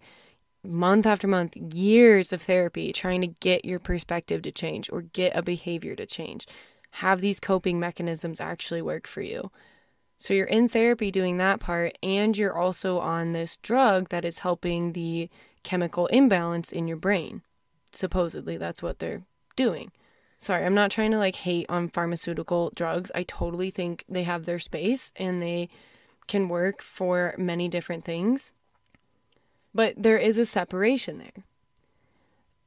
month 0.64 1.06
after 1.06 1.28
month, 1.28 1.56
years 1.56 2.34
of 2.34 2.42
therapy 2.42 2.92
trying 2.92 3.22
to 3.22 3.28
get 3.28 3.66
your 3.66 3.80
perspective 3.80 4.42
to 4.44 4.52
change 4.52 4.90
or 4.92 5.02
get 5.02 5.36
a 5.36 5.42
behavior 5.42 5.96
to 5.96 6.06
change. 6.06 6.48
Have 6.94 7.22
these 7.22 7.40
coping 7.40 7.80
mechanisms 7.80 8.42
actually 8.42 8.82
work 8.82 9.08
for 9.08 9.22
you. 9.22 9.52
So 10.18 10.34
you're 10.34 10.48
in 10.48 10.68
therapy 10.68 11.12
doing 11.12 11.38
that 11.38 11.62
part, 11.62 11.98
and 12.04 12.38
you're 12.38 12.58
also 12.58 13.00
on 13.00 13.32
this 13.32 13.56
drug 13.58 14.10
that 14.10 14.26
is 14.26 14.40
helping 14.40 14.92
the 14.92 15.30
chemical 15.64 16.08
imbalance 16.08 16.72
in 16.72 16.88
your 16.88 16.98
brain. 16.98 17.42
Supposedly, 17.94 18.58
that's 18.58 18.84
what 18.84 19.00
they're 19.00 19.24
doing. 19.56 19.92
Sorry, 20.38 20.66
I'm 20.66 20.74
not 20.74 20.92
trying 20.92 21.12
to 21.12 21.18
like 21.18 21.36
hate 21.36 21.66
on 21.70 21.90
pharmaceutical 21.90 22.72
drugs. 22.76 23.12
I 23.14 23.24
totally 23.24 23.70
think 23.70 24.04
they 24.08 24.24
have 24.24 24.46
their 24.46 24.60
space 24.60 25.12
and 25.18 25.42
they 25.42 25.70
can 26.28 26.48
work 26.48 26.82
for 26.82 27.36
many 27.38 27.68
different 27.68 28.06
things. 28.06 28.54
But 29.74 29.96
there 29.98 30.18
is 30.18 30.38
a 30.38 30.46
separation 30.46 31.20
there. 31.20 31.44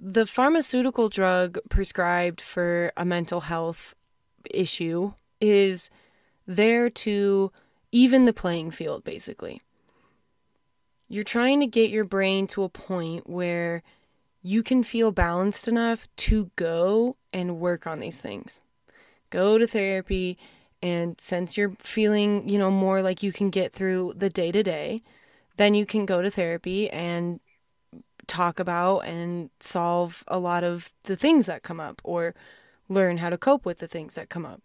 The 0.00 0.26
pharmaceutical 0.26 1.08
drug 1.08 1.58
prescribed 1.68 2.40
for 2.40 2.92
a 2.96 3.04
mental 3.04 3.42
health 3.42 3.94
issue 4.50 5.12
is 5.40 5.90
there 6.46 6.90
to 6.90 7.52
even 7.92 8.24
the 8.24 8.32
playing 8.32 8.70
field, 8.72 9.04
basically. 9.04 9.62
You're 11.08 11.24
trying 11.24 11.60
to 11.60 11.66
get 11.66 11.90
your 11.90 12.04
brain 12.04 12.46
to 12.48 12.62
a 12.62 12.68
point 12.68 13.28
where 13.28 13.82
you 14.42 14.62
can 14.62 14.82
feel 14.82 15.12
balanced 15.12 15.68
enough 15.68 16.08
to 16.16 16.50
go 16.56 17.16
and 17.32 17.60
work 17.60 17.86
on 17.86 18.00
these 18.00 18.20
things. 18.20 18.62
Go 19.30 19.58
to 19.58 19.66
therapy 19.66 20.38
and 20.82 21.20
since 21.20 21.56
you're 21.56 21.74
feeling, 21.78 22.48
you 22.48 22.58
know, 22.58 22.70
more 22.70 23.02
like 23.02 23.22
you 23.22 23.32
can 23.32 23.50
get 23.50 23.72
through 23.72 24.14
the 24.16 24.28
day 24.28 24.50
to 24.50 24.62
day, 24.62 25.02
then 25.62 25.74
you 25.74 25.86
can 25.86 26.04
go 26.04 26.20
to 26.20 26.28
therapy 26.28 26.90
and 26.90 27.38
talk 28.26 28.58
about 28.58 28.98
and 29.00 29.48
solve 29.60 30.24
a 30.26 30.36
lot 30.36 30.64
of 30.64 30.90
the 31.04 31.14
things 31.14 31.46
that 31.46 31.62
come 31.62 31.78
up 31.78 32.02
or 32.02 32.34
learn 32.88 33.18
how 33.18 33.30
to 33.30 33.38
cope 33.38 33.64
with 33.64 33.78
the 33.78 33.86
things 33.86 34.16
that 34.16 34.28
come 34.28 34.44
up. 34.44 34.60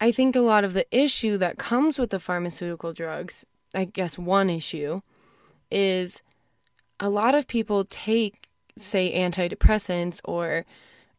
I 0.00 0.10
think 0.10 0.34
a 0.34 0.40
lot 0.40 0.64
of 0.64 0.72
the 0.72 0.86
issue 0.90 1.36
that 1.36 1.58
comes 1.58 1.98
with 1.98 2.08
the 2.08 2.18
pharmaceutical 2.18 2.94
drugs, 2.94 3.44
I 3.74 3.84
guess 3.84 4.18
one 4.18 4.48
issue, 4.48 5.02
is 5.70 6.22
a 6.98 7.10
lot 7.10 7.34
of 7.34 7.46
people 7.46 7.84
take, 7.84 8.48
say, 8.78 9.12
antidepressants 9.12 10.22
or 10.24 10.64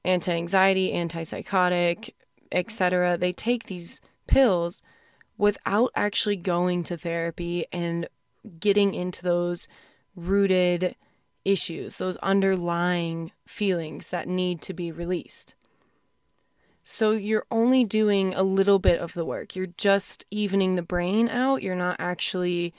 anti 0.04 0.32
anxiety, 0.32 0.94
antipsychotic, 0.94 2.12
etc. 2.52 3.16
They 3.16 3.34
take 3.34 3.66
these 3.66 4.02
pills 4.26 4.82
without 5.38 5.92
actually 5.96 6.36
going 6.36 6.82
to 6.84 6.98
therapy 6.98 7.66
and 7.72 8.08
getting 8.60 8.94
into 8.94 9.24
those 9.24 9.68
rooted 10.16 10.96
issues, 11.46 11.98
those 11.98 12.18
underlying 12.18 13.32
feelings 13.46 14.10
that 14.10 14.28
need 14.28 14.62
to 14.62 14.74
be 14.74 14.92
released. 14.92 15.56
So 16.84 17.12
you're 17.12 17.46
only 17.52 17.84
doing 17.84 18.34
a 18.34 18.44
little 18.44 18.80
bit 18.80 19.00
of 19.00 19.14
the 19.14 19.26
work. 19.26 19.56
You're 19.56 19.68
just 19.78 20.26
evening 20.32 20.76
the 20.76 20.82
brain 20.82 21.30
out. 21.30 21.62
You're 21.62 21.76
not 21.76 21.98
actually 22.00 22.74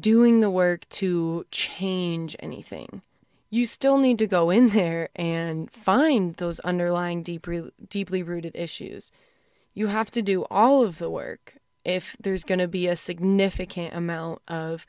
doing 0.00 0.40
the 0.40 0.50
work 0.50 0.88
to 0.88 1.46
change 1.50 2.34
anything. 2.40 3.02
You 3.50 3.66
still 3.66 3.98
need 3.98 4.18
to 4.18 4.26
go 4.26 4.50
in 4.50 4.70
there 4.70 5.08
and 5.14 5.70
find 5.70 6.34
those 6.34 6.58
underlying 6.60 7.22
deeply 7.22 7.70
deeply 7.88 8.22
rooted 8.22 8.56
issues. 8.56 9.12
You 9.72 9.86
have 9.86 10.10
to 10.12 10.22
do 10.22 10.44
all 10.50 10.82
of 10.82 10.98
the 10.98 11.10
work 11.10 11.54
if 11.84 12.16
there's 12.20 12.44
going 12.44 12.58
to 12.58 12.68
be 12.68 12.86
a 12.86 12.96
significant 12.96 13.94
amount 13.94 14.40
of 14.48 14.86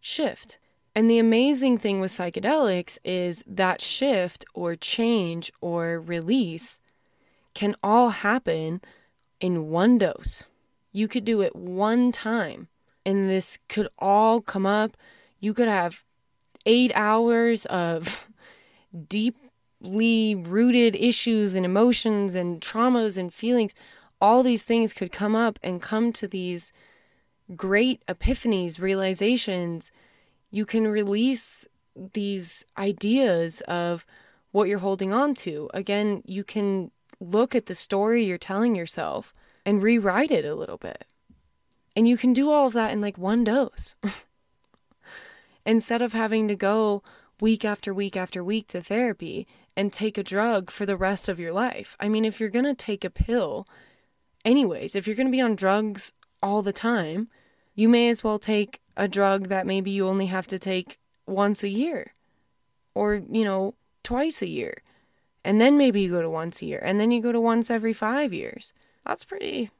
shift. 0.00 0.58
And 0.94 1.10
the 1.10 1.18
amazing 1.18 1.78
thing 1.78 2.00
with 2.00 2.10
psychedelics 2.10 2.98
is 3.04 3.42
that 3.46 3.80
shift 3.80 4.44
or 4.52 4.76
change 4.76 5.50
or 5.60 6.00
release 6.00 6.80
can 7.54 7.74
all 7.82 8.10
happen 8.10 8.80
in 9.40 9.68
one 9.68 9.98
dose. 9.98 10.44
You 10.92 11.08
could 11.08 11.24
do 11.24 11.40
it 11.40 11.56
one 11.56 12.12
time, 12.12 12.68
and 13.06 13.28
this 13.28 13.58
could 13.68 13.88
all 13.98 14.40
come 14.40 14.66
up. 14.66 14.96
You 15.40 15.54
could 15.54 15.68
have 15.68 16.04
eight 16.66 16.92
hours 16.94 17.64
of 17.66 18.28
deeply 19.08 20.34
rooted 20.34 20.94
issues 20.96 21.54
and 21.54 21.64
emotions 21.64 22.34
and 22.34 22.60
traumas 22.60 23.16
and 23.16 23.32
feelings. 23.32 23.74
All 24.22 24.42
these 24.42 24.62
things 24.62 24.94
could 24.94 25.12
come 25.12 25.36
up 25.36 25.58
and 25.62 25.82
come 25.82 26.12
to 26.12 26.26
these 26.26 26.72
great 27.54 28.02
epiphanies, 28.06 28.80
realizations 28.80 29.92
you 30.52 30.64
can 30.66 30.86
release 30.86 31.66
these 31.96 32.64
ideas 32.78 33.62
of 33.62 34.06
what 34.52 34.68
you're 34.68 34.78
holding 34.78 35.12
on 35.12 35.34
to. 35.34 35.68
Again, 35.74 36.22
you 36.26 36.44
can 36.44 36.92
look 37.18 37.54
at 37.54 37.66
the 37.66 37.74
story 37.74 38.24
you're 38.24 38.38
telling 38.38 38.76
yourself 38.76 39.34
and 39.64 39.82
rewrite 39.82 40.30
it 40.30 40.44
a 40.44 40.54
little 40.54 40.76
bit. 40.76 41.06
And 41.96 42.06
you 42.06 42.16
can 42.16 42.32
do 42.32 42.50
all 42.50 42.66
of 42.66 42.72
that 42.74 42.92
in 42.92 43.00
like 43.00 43.18
one 43.18 43.44
dose. 43.44 43.96
Instead 45.66 46.02
of 46.02 46.12
having 46.12 46.48
to 46.48 46.54
go 46.54 47.02
week 47.40 47.64
after 47.64 47.94
week 47.94 48.16
after 48.16 48.44
week 48.44 48.68
to 48.68 48.82
therapy 48.82 49.46
and 49.76 49.92
take 49.92 50.18
a 50.18 50.22
drug 50.22 50.70
for 50.70 50.84
the 50.84 50.96
rest 50.96 51.28
of 51.28 51.40
your 51.40 51.52
life. 51.52 51.96
I 51.98 52.08
mean, 52.08 52.24
if 52.24 52.40
you're 52.40 52.50
going 52.50 52.64
to 52.64 52.74
take 52.74 53.04
a 53.04 53.10
pill, 53.10 53.66
anyways, 54.44 54.94
if 54.94 55.06
you're 55.06 55.16
going 55.16 55.28
to 55.28 55.32
be 55.32 55.40
on 55.40 55.54
drugs 55.54 56.12
all 56.42 56.62
the 56.62 56.72
time, 56.72 57.28
you 57.74 57.88
may 57.88 58.08
as 58.08 58.22
well 58.22 58.38
take 58.38 58.80
a 58.96 59.08
drug 59.08 59.48
that 59.48 59.66
maybe 59.66 59.90
you 59.90 60.06
only 60.06 60.26
have 60.26 60.46
to 60.48 60.58
take 60.58 60.98
once 61.26 61.62
a 61.62 61.68
year 61.68 62.12
or, 62.94 63.22
you 63.30 63.44
know, 63.44 63.74
twice 64.02 64.42
a 64.42 64.48
year. 64.48 64.82
And 65.44 65.60
then 65.60 65.76
maybe 65.76 66.02
you 66.02 66.10
go 66.10 66.22
to 66.22 66.30
once 66.30 66.62
a 66.62 66.66
year 66.66 66.80
and 66.82 67.00
then 67.00 67.10
you 67.10 67.20
go 67.20 67.32
to 67.32 67.40
once 67.40 67.70
every 67.70 67.92
5 67.92 68.32
years. 68.32 68.72
That's 69.04 69.24
pretty 69.24 69.70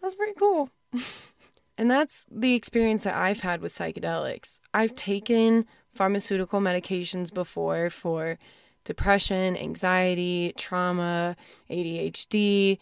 that's 0.00 0.14
pretty 0.14 0.34
cool. 0.38 0.70
and 1.78 1.90
that's 1.90 2.26
the 2.30 2.54
experience 2.54 3.04
that 3.04 3.16
I've 3.16 3.40
had 3.40 3.62
with 3.62 3.72
psychedelics. 3.72 4.60
I've 4.74 4.94
taken 4.94 5.66
pharmaceutical 5.90 6.60
medications 6.60 7.32
before 7.32 7.88
for 7.88 8.38
depression, 8.84 9.56
anxiety, 9.56 10.52
trauma, 10.58 11.36
ADHD, 11.70 12.78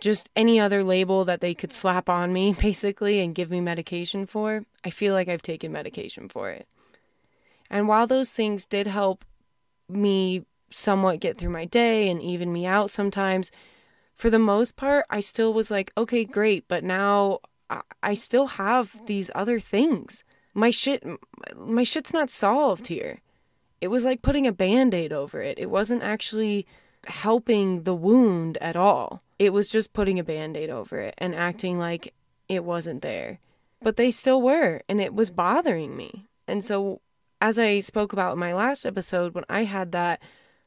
just 0.00 0.30
any 0.34 0.58
other 0.58 0.82
label 0.82 1.24
that 1.24 1.40
they 1.40 1.54
could 1.54 1.72
slap 1.72 2.08
on 2.08 2.32
me, 2.32 2.52
basically, 2.60 3.20
and 3.20 3.34
give 3.34 3.50
me 3.50 3.60
medication 3.60 4.26
for, 4.26 4.64
I 4.84 4.90
feel 4.90 5.14
like 5.14 5.28
I've 5.28 5.42
taken 5.42 5.72
medication 5.72 6.28
for 6.28 6.50
it. 6.50 6.66
And 7.70 7.86
while 7.86 8.06
those 8.06 8.32
things 8.32 8.66
did 8.66 8.86
help 8.86 9.24
me 9.88 10.44
somewhat 10.70 11.20
get 11.20 11.38
through 11.38 11.50
my 11.50 11.64
day 11.64 12.08
and 12.08 12.20
even 12.20 12.52
me 12.52 12.66
out 12.66 12.90
sometimes, 12.90 13.50
for 14.14 14.28
the 14.30 14.38
most 14.38 14.76
part, 14.76 15.06
I 15.08 15.20
still 15.20 15.52
was 15.52 15.70
like, 15.70 15.92
okay, 15.96 16.24
great, 16.24 16.66
but 16.68 16.84
now 16.84 17.40
I 18.02 18.14
still 18.14 18.46
have 18.48 19.06
these 19.06 19.30
other 19.34 19.60
things. 19.60 20.24
My 20.52 20.70
shit, 20.70 21.04
my 21.56 21.84
shit's 21.84 22.12
not 22.12 22.30
solved 22.30 22.88
here. 22.88 23.20
It 23.80 23.88
was 23.88 24.04
like 24.04 24.20
putting 24.20 24.46
a 24.46 24.52
band 24.52 24.92
aid 24.92 25.12
over 25.12 25.40
it. 25.40 25.58
It 25.58 25.70
wasn't 25.70 26.02
actually 26.02 26.66
helping 27.06 27.84
the 27.84 27.94
wound 27.94 28.58
at 28.58 28.76
all. 28.76 29.22
It 29.40 29.54
was 29.54 29.70
just 29.70 29.94
putting 29.94 30.18
a 30.18 30.24
band 30.24 30.58
aid 30.58 30.68
over 30.68 30.98
it 30.98 31.14
and 31.16 31.34
acting 31.34 31.78
like 31.78 32.12
it 32.46 32.62
wasn't 32.62 33.00
there. 33.00 33.40
But 33.80 33.96
they 33.96 34.10
still 34.10 34.42
were, 34.42 34.82
and 34.86 35.00
it 35.00 35.14
was 35.14 35.30
bothering 35.30 35.96
me. 35.96 36.26
And 36.46 36.62
so, 36.62 37.00
as 37.40 37.58
I 37.58 37.80
spoke 37.80 38.12
about 38.12 38.34
in 38.34 38.38
my 38.38 38.52
last 38.52 38.84
episode, 38.84 39.34
when 39.34 39.46
I 39.48 39.64
had 39.64 39.92
that 39.92 40.20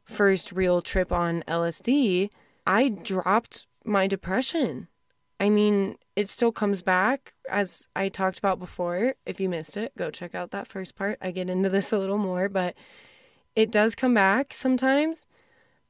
first 0.04 0.52
real 0.52 0.82
trip 0.82 1.12
on 1.12 1.44
LSD, 1.48 2.32
I 2.66 2.90
dropped 2.90 3.68
my 3.86 4.08
depression. 4.08 4.88
I 5.40 5.50
mean, 5.50 5.98
it 6.16 6.28
still 6.28 6.52
comes 6.52 6.82
back, 6.82 7.36
as 7.52 7.88
I 7.96 8.10
talked 8.10 8.40
about 8.40 8.58
before. 8.58 9.14
If 9.24 9.40
you 9.40 9.50
missed 9.50 9.78
it, 9.78 9.96
go 9.96 10.10
check 10.10 10.34
out 10.34 10.50
that 10.50 10.68
first 10.68 10.96
part. 10.96 11.20
I 11.22 11.30
get 11.30 11.48
into 11.48 11.70
this 11.70 11.92
a 11.92 12.00
little 12.00 12.18
more, 12.18 12.50
but 12.50 12.74
it 13.56 13.70
does 13.70 13.94
come 13.94 14.16
back 14.16 14.52
sometimes. 14.52 15.28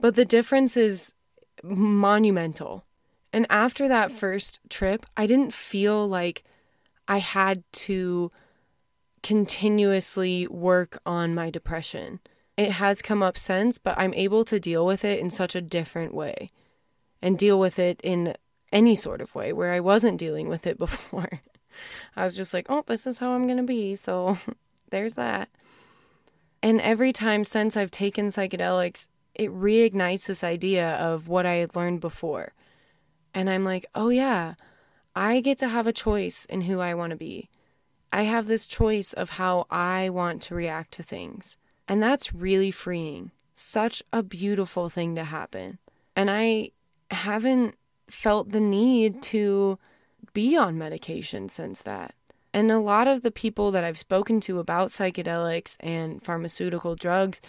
But 0.02 0.16
the 0.16 0.26
difference 0.26 0.76
is 0.76 1.16
monumental. 1.64 2.86
And 3.32 3.48
after 3.50 3.88
that 3.88 4.12
first 4.12 4.60
trip, 4.70 5.06
I 5.18 5.26
didn't 5.26 5.54
feel 5.54 6.08
like 6.08 6.44
I 7.08 7.18
had 7.18 7.64
to 7.74 8.32
continuously 9.24 10.46
work 10.48 11.00
on 11.06 11.34
my 11.34 11.50
depression. 11.50 12.20
It 12.58 12.74
has 12.74 13.02
come 13.02 13.24
up 13.24 13.38
since, 13.38 13.78
but 13.78 13.98
I'm 13.98 14.14
able 14.14 14.46
to 14.46 14.60
deal 14.60 14.86
with 14.86 15.04
it 15.04 15.20
in 15.20 15.32
such 15.32 15.56
a 15.56 15.62
different 15.62 16.14
way 16.14 16.52
and 17.22 17.38
deal 17.40 17.60
with 17.60 17.80
it 17.80 18.00
in 18.04 18.36
any 18.72 18.96
sort 18.96 19.22
of 19.22 19.34
way 19.34 19.54
where 19.54 19.72
I 19.72 19.80
wasn't 19.80 20.20
dealing 20.20 20.50
with 20.50 20.68
it 20.68 20.78
before. 20.86 21.42
I 22.16 22.26
was 22.26 22.36
just 22.36 22.54
like, 22.54 22.68
oh, 22.70 22.84
this 22.86 23.08
is 23.08 23.18
how 23.18 23.32
I'm 23.32 23.48
going 23.48 23.58
to 23.58 23.64
be. 23.64 23.96
So 23.96 24.38
there's 24.92 25.16
that. 25.16 25.50
And 26.62 26.80
every 26.82 27.12
time 27.12 27.44
since 27.44 27.76
I've 27.76 27.92
taken 27.92 28.28
psychedelics, 28.28 29.08
it 29.36 29.52
reignites 29.52 30.28
this 30.28 30.44
idea 30.44 30.96
of 30.96 31.28
what 31.28 31.46
I 31.46 31.56
had 31.56 31.76
learned 31.76 32.02
before. 32.02 32.54
And 33.34 33.50
I'm 33.50 33.64
like, 33.64 33.86
oh 33.96 34.10
yeah, 34.10 34.54
I 35.16 35.42
get 35.42 35.58
to 35.60 35.68
have 35.68 35.88
a 35.88 35.94
choice 35.94 36.46
in 36.46 36.62
who 36.62 36.80
I 36.80 36.94
want 36.94 37.12
to 37.12 37.16
be. 37.16 37.50
I 38.12 38.24
have 38.24 38.48
this 38.48 38.68
choice 38.68 39.14
of 39.14 39.32
how 39.32 39.66
I 39.72 40.10
want 40.10 40.42
to 40.44 40.56
react 40.56 40.92
to 40.94 41.04
things. 41.04 41.58
And 41.88 42.02
that's 42.02 42.34
really 42.34 42.72
freeing. 42.72 43.32
Such 43.54 44.04
a 44.12 44.22
beautiful 44.22 44.90
thing 44.90 45.16
to 45.16 45.24
happen. 45.24 45.80
And 46.16 46.30
I 46.30 46.72
haven't 47.10 47.76
felt 48.10 48.52
the 48.52 48.60
need 48.60 49.22
to 49.24 49.80
be 50.34 50.56
on 50.56 50.78
medication 50.78 51.50
since 51.50 51.82
that. 51.82 52.14
And 52.54 52.72
a 52.72 52.80
lot 52.80 53.08
of 53.08 53.24
the 53.24 53.32
people 53.32 53.72
that 53.72 53.84
I've 53.84 53.98
spoken 53.98 54.40
to 54.42 54.60
about 54.60 54.90
psychedelics 54.90 55.76
and 55.80 56.24
pharmaceutical 56.24 56.96
drugs, 56.96 57.42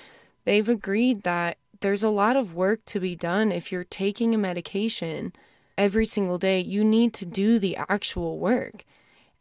they've 0.45 0.69
agreed 0.69 1.25
that 1.25 1.59
there's 1.85 2.03
a 2.03 2.09
lot 2.09 2.35
of 2.35 2.55
work 2.55 2.83
to 2.87 2.99
be 2.99 3.15
done 3.15 3.53
if 3.53 3.71
you're 3.71 3.85
taking 3.85 4.35
a 4.35 4.39
medication 4.39 5.35
every 5.77 6.07
single 6.07 6.39
day. 6.39 6.59
You 6.59 6.83
need 6.83 7.13
to 7.13 7.27
do 7.27 7.59
the 7.59 7.77
actual 7.77 8.39
work. 8.39 8.87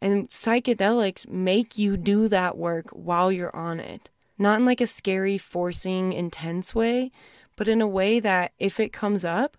And 0.02 0.28
psychedelics 0.28 1.26
make 1.26 1.78
you 1.78 1.96
do 1.96 2.28
that 2.28 2.58
work 2.58 2.90
while 2.90 3.32
you're 3.32 3.56
on 3.56 3.80
it. 3.80 4.10
Not 4.36 4.60
in 4.60 4.66
like 4.66 4.82
a 4.82 4.86
scary, 4.86 5.38
forcing, 5.38 6.12
intense 6.12 6.74
way, 6.74 7.10
but 7.56 7.66
in 7.66 7.80
a 7.80 7.88
way 7.88 8.20
that 8.20 8.52
if 8.58 8.78
it 8.78 8.92
comes 8.92 9.24
up, 9.24 9.56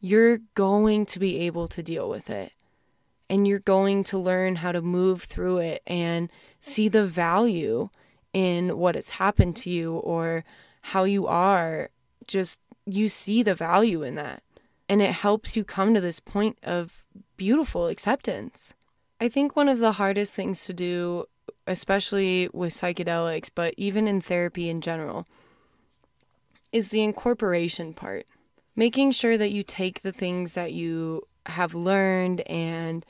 you're 0.00 0.38
going 0.54 1.04
to 1.04 1.18
be 1.18 1.40
able 1.40 1.68
to 1.68 1.82
deal 1.82 2.08
with 2.08 2.30
it. 2.30 2.50
And 3.28 3.46
you're 3.46 3.58
going 3.58 4.04
to 4.04 4.16
learn 4.16 4.56
how 4.56 4.72
to 4.72 4.80
move 4.80 5.24
through 5.24 5.58
it 5.58 5.82
and 5.86 6.32
see 6.60 6.88
the 6.88 7.04
value 7.04 7.90
in 8.32 8.78
what 8.78 8.94
has 8.94 9.10
happened 9.10 9.54
to 9.56 9.70
you 9.70 9.96
or 9.96 10.46
how 10.80 11.04
you 11.04 11.26
are, 11.26 11.90
just 12.26 12.60
you 12.86 13.08
see 13.08 13.42
the 13.42 13.54
value 13.54 14.02
in 14.02 14.14
that. 14.14 14.42
And 14.88 15.02
it 15.02 15.12
helps 15.12 15.56
you 15.56 15.64
come 15.64 15.94
to 15.94 16.00
this 16.00 16.20
point 16.20 16.58
of 16.62 17.04
beautiful 17.36 17.88
acceptance. 17.88 18.74
I 19.20 19.28
think 19.28 19.56
one 19.56 19.68
of 19.68 19.78
the 19.78 19.92
hardest 19.92 20.34
things 20.34 20.64
to 20.64 20.72
do, 20.72 21.24
especially 21.66 22.48
with 22.52 22.72
psychedelics, 22.72 23.50
but 23.52 23.74
even 23.76 24.06
in 24.06 24.20
therapy 24.20 24.68
in 24.68 24.80
general, 24.80 25.26
is 26.70 26.90
the 26.90 27.02
incorporation 27.02 27.94
part. 27.94 28.26
Making 28.76 29.10
sure 29.10 29.38
that 29.38 29.52
you 29.52 29.62
take 29.62 30.02
the 30.02 30.12
things 30.12 30.54
that 30.54 30.72
you 30.72 31.26
have 31.46 31.74
learned 31.74 32.42
and 32.42 33.04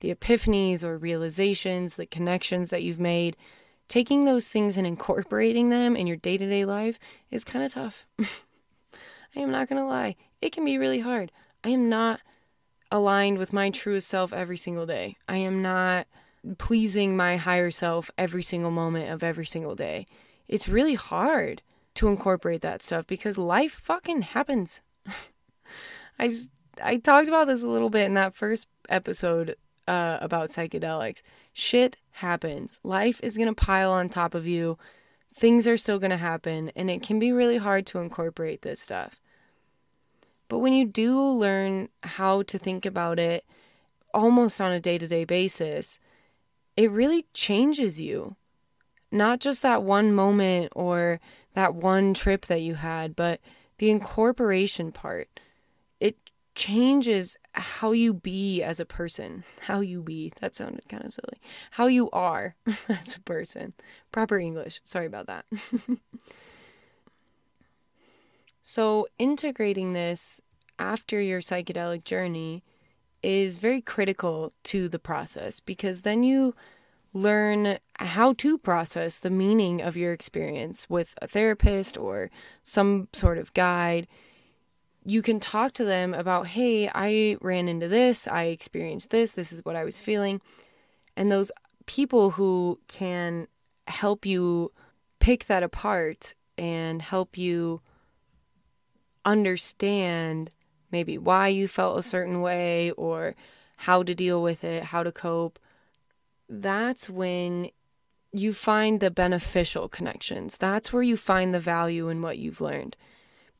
the 0.00 0.12
epiphanies 0.14 0.82
or 0.82 0.96
realizations, 0.96 1.96
the 1.96 2.06
connections 2.06 2.70
that 2.70 2.82
you've 2.82 3.00
made, 3.00 3.36
taking 3.86 4.24
those 4.24 4.48
things 4.48 4.78
and 4.78 4.86
incorporating 4.86 5.68
them 5.68 5.94
in 5.94 6.06
your 6.06 6.16
day 6.16 6.38
to 6.38 6.48
day 6.48 6.64
life 6.64 6.98
is 7.30 7.44
kind 7.44 7.64
of 7.64 7.72
tough. 7.72 8.06
I 9.34 9.40
am 9.40 9.50
not 9.50 9.68
going 9.68 9.80
to 9.80 9.86
lie, 9.86 10.16
it 10.40 10.52
can 10.52 10.64
be 10.64 10.78
really 10.78 11.00
hard. 11.00 11.32
I 11.62 11.70
am 11.70 11.88
not 11.88 12.20
aligned 12.90 13.38
with 13.38 13.52
my 13.52 13.70
truest 13.70 14.08
self 14.08 14.32
every 14.32 14.56
single 14.56 14.86
day. 14.86 15.16
I 15.28 15.36
am 15.38 15.62
not 15.62 16.06
pleasing 16.58 17.16
my 17.16 17.36
higher 17.36 17.70
self 17.70 18.10
every 18.16 18.42
single 18.42 18.70
moment 18.70 19.10
of 19.10 19.22
every 19.22 19.46
single 19.46 19.74
day. 19.74 20.06
It's 20.48 20.68
really 20.68 20.94
hard 20.94 21.62
to 21.94 22.08
incorporate 22.08 22.62
that 22.62 22.82
stuff 22.82 23.06
because 23.06 23.38
life 23.38 23.72
fucking 23.72 24.22
happens. 24.22 24.82
I 26.18 26.30
I 26.82 26.96
talked 26.96 27.28
about 27.28 27.46
this 27.46 27.62
a 27.62 27.68
little 27.68 27.90
bit 27.90 28.06
in 28.06 28.14
that 28.14 28.34
first 28.34 28.66
episode 28.88 29.56
uh, 29.86 30.18
about 30.20 30.48
psychedelics. 30.48 31.22
Shit 31.52 31.96
happens. 32.12 32.80
Life 32.82 33.20
is 33.22 33.36
going 33.36 33.48
to 33.48 33.54
pile 33.54 33.92
on 33.92 34.08
top 34.08 34.34
of 34.34 34.46
you. 34.46 34.78
Things 35.40 35.66
are 35.66 35.78
still 35.78 35.98
going 35.98 36.10
to 36.10 36.18
happen, 36.18 36.70
and 36.76 36.90
it 36.90 37.02
can 37.02 37.18
be 37.18 37.32
really 37.32 37.56
hard 37.56 37.86
to 37.86 37.98
incorporate 37.98 38.60
this 38.60 38.78
stuff. 38.78 39.18
But 40.48 40.58
when 40.58 40.74
you 40.74 40.84
do 40.84 41.18
learn 41.18 41.88
how 42.02 42.42
to 42.42 42.58
think 42.58 42.84
about 42.84 43.18
it 43.18 43.46
almost 44.12 44.60
on 44.60 44.70
a 44.70 44.78
day 44.78 44.98
to 44.98 45.08
day 45.08 45.24
basis, 45.24 45.98
it 46.76 46.90
really 46.90 47.24
changes 47.32 47.98
you. 47.98 48.36
Not 49.10 49.40
just 49.40 49.62
that 49.62 49.82
one 49.82 50.12
moment 50.12 50.74
or 50.76 51.20
that 51.54 51.74
one 51.74 52.12
trip 52.12 52.44
that 52.44 52.60
you 52.60 52.74
had, 52.74 53.16
but 53.16 53.40
the 53.78 53.90
incorporation 53.90 54.92
part 54.92 55.40
changes 56.54 57.36
how 57.52 57.92
you 57.92 58.12
be 58.12 58.62
as 58.62 58.80
a 58.80 58.84
person. 58.84 59.44
How 59.60 59.80
you 59.80 60.02
be. 60.02 60.32
That 60.40 60.54
sounded 60.54 60.88
kind 60.88 61.04
of 61.04 61.12
silly. 61.12 61.40
How 61.72 61.86
you 61.86 62.10
are 62.10 62.56
as 62.88 63.16
a 63.16 63.20
person. 63.20 63.74
Proper 64.12 64.38
English. 64.38 64.80
Sorry 64.84 65.06
about 65.06 65.26
that. 65.26 65.44
so, 68.62 69.06
integrating 69.18 69.92
this 69.92 70.40
after 70.78 71.20
your 71.20 71.40
psychedelic 71.40 72.04
journey 72.04 72.64
is 73.22 73.58
very 73.58 73.82
critical 73.82 74.52
to 74.64 74.88
the 74.88 74.98
process 74.98 75.60
because 75.60 76.02
then 76.02 76.22
you 76.22 76.54
learn 77.12 77.78
how 77.96 78.32
to 78.34 78.56
process 78.56 79.18
the 79.18 79.30
meaning 79.30 79.82
of 79.82 79.96
your 79.96 80.12
experience 80.12 80.88
with 80.88 81.14
a 81.20 81.26
therapist 81.26 81.98
or 81.98 82.30
some 82.62 83.08
sort 83.12 83.36
of 83.36 83.52
guide 83.52 84.06
you 85.04 85.22
can 85.22 85.40
talk 85.40 85.72
to 85.72 85.84
them 85.84 86.14
about, 86.14 86.48
hey, 86.48 86.90
I 86.94 87.36
ran 87.40 87.68
into 87.68 87.88
this, 87.88 88.28
I 88.28 88.44
experienced 88.44 89.10
this, 89.10 89.30
this 89.32 89.52
is 89.52 89.64
what 89.64 89.76
I 89.76 89.84
was 89.84 90.00
feeling. 90.00 90.40
And 91.16 91.30
those 91.30 91.50
people 91.86 92.32
who 92.32 92.78
can 92.88 93.48
help 93.86 94.24
you 94.26 94.72
pick 95.18 95.46
that 95.46 95.62
apart 95.62 96.34
and 96.56 97.02
help 97.02 97.36
you 97.36 97.80
understand 99.24 100.50
maybe 100.90 101.18
why 101.18 101.48
you 101.48 101.68
felt 101.68 101.98
a 101.98 102.02
certain 102.02 102.40
way 102.40 102.90
or 102.92 103.34
how 103.76 104.02
to 104.02 104.14
deal 104.14 104.42
with 104.42 104.64
it, 104.64 104.84
how 104.84 105.02
to 105.02 105.12
cope, 105.12 105.58
that's 106.48 107.08
when 107.08 107.70
you 108.32 108.52
find 108.52 109.00
the 109.00 109.10
beneficial 109.10 109.88
connections. 109.88 110.56
That's 110.56 110.92
where 110.92 111.02
you 111.02 111.16
find 111.16 111.54
the 111.54 111.60
value 111.60 112.08
in 112.08 112.22
what 112.22 112.38
you've 112.38 112.60
learned. 112.60 112.96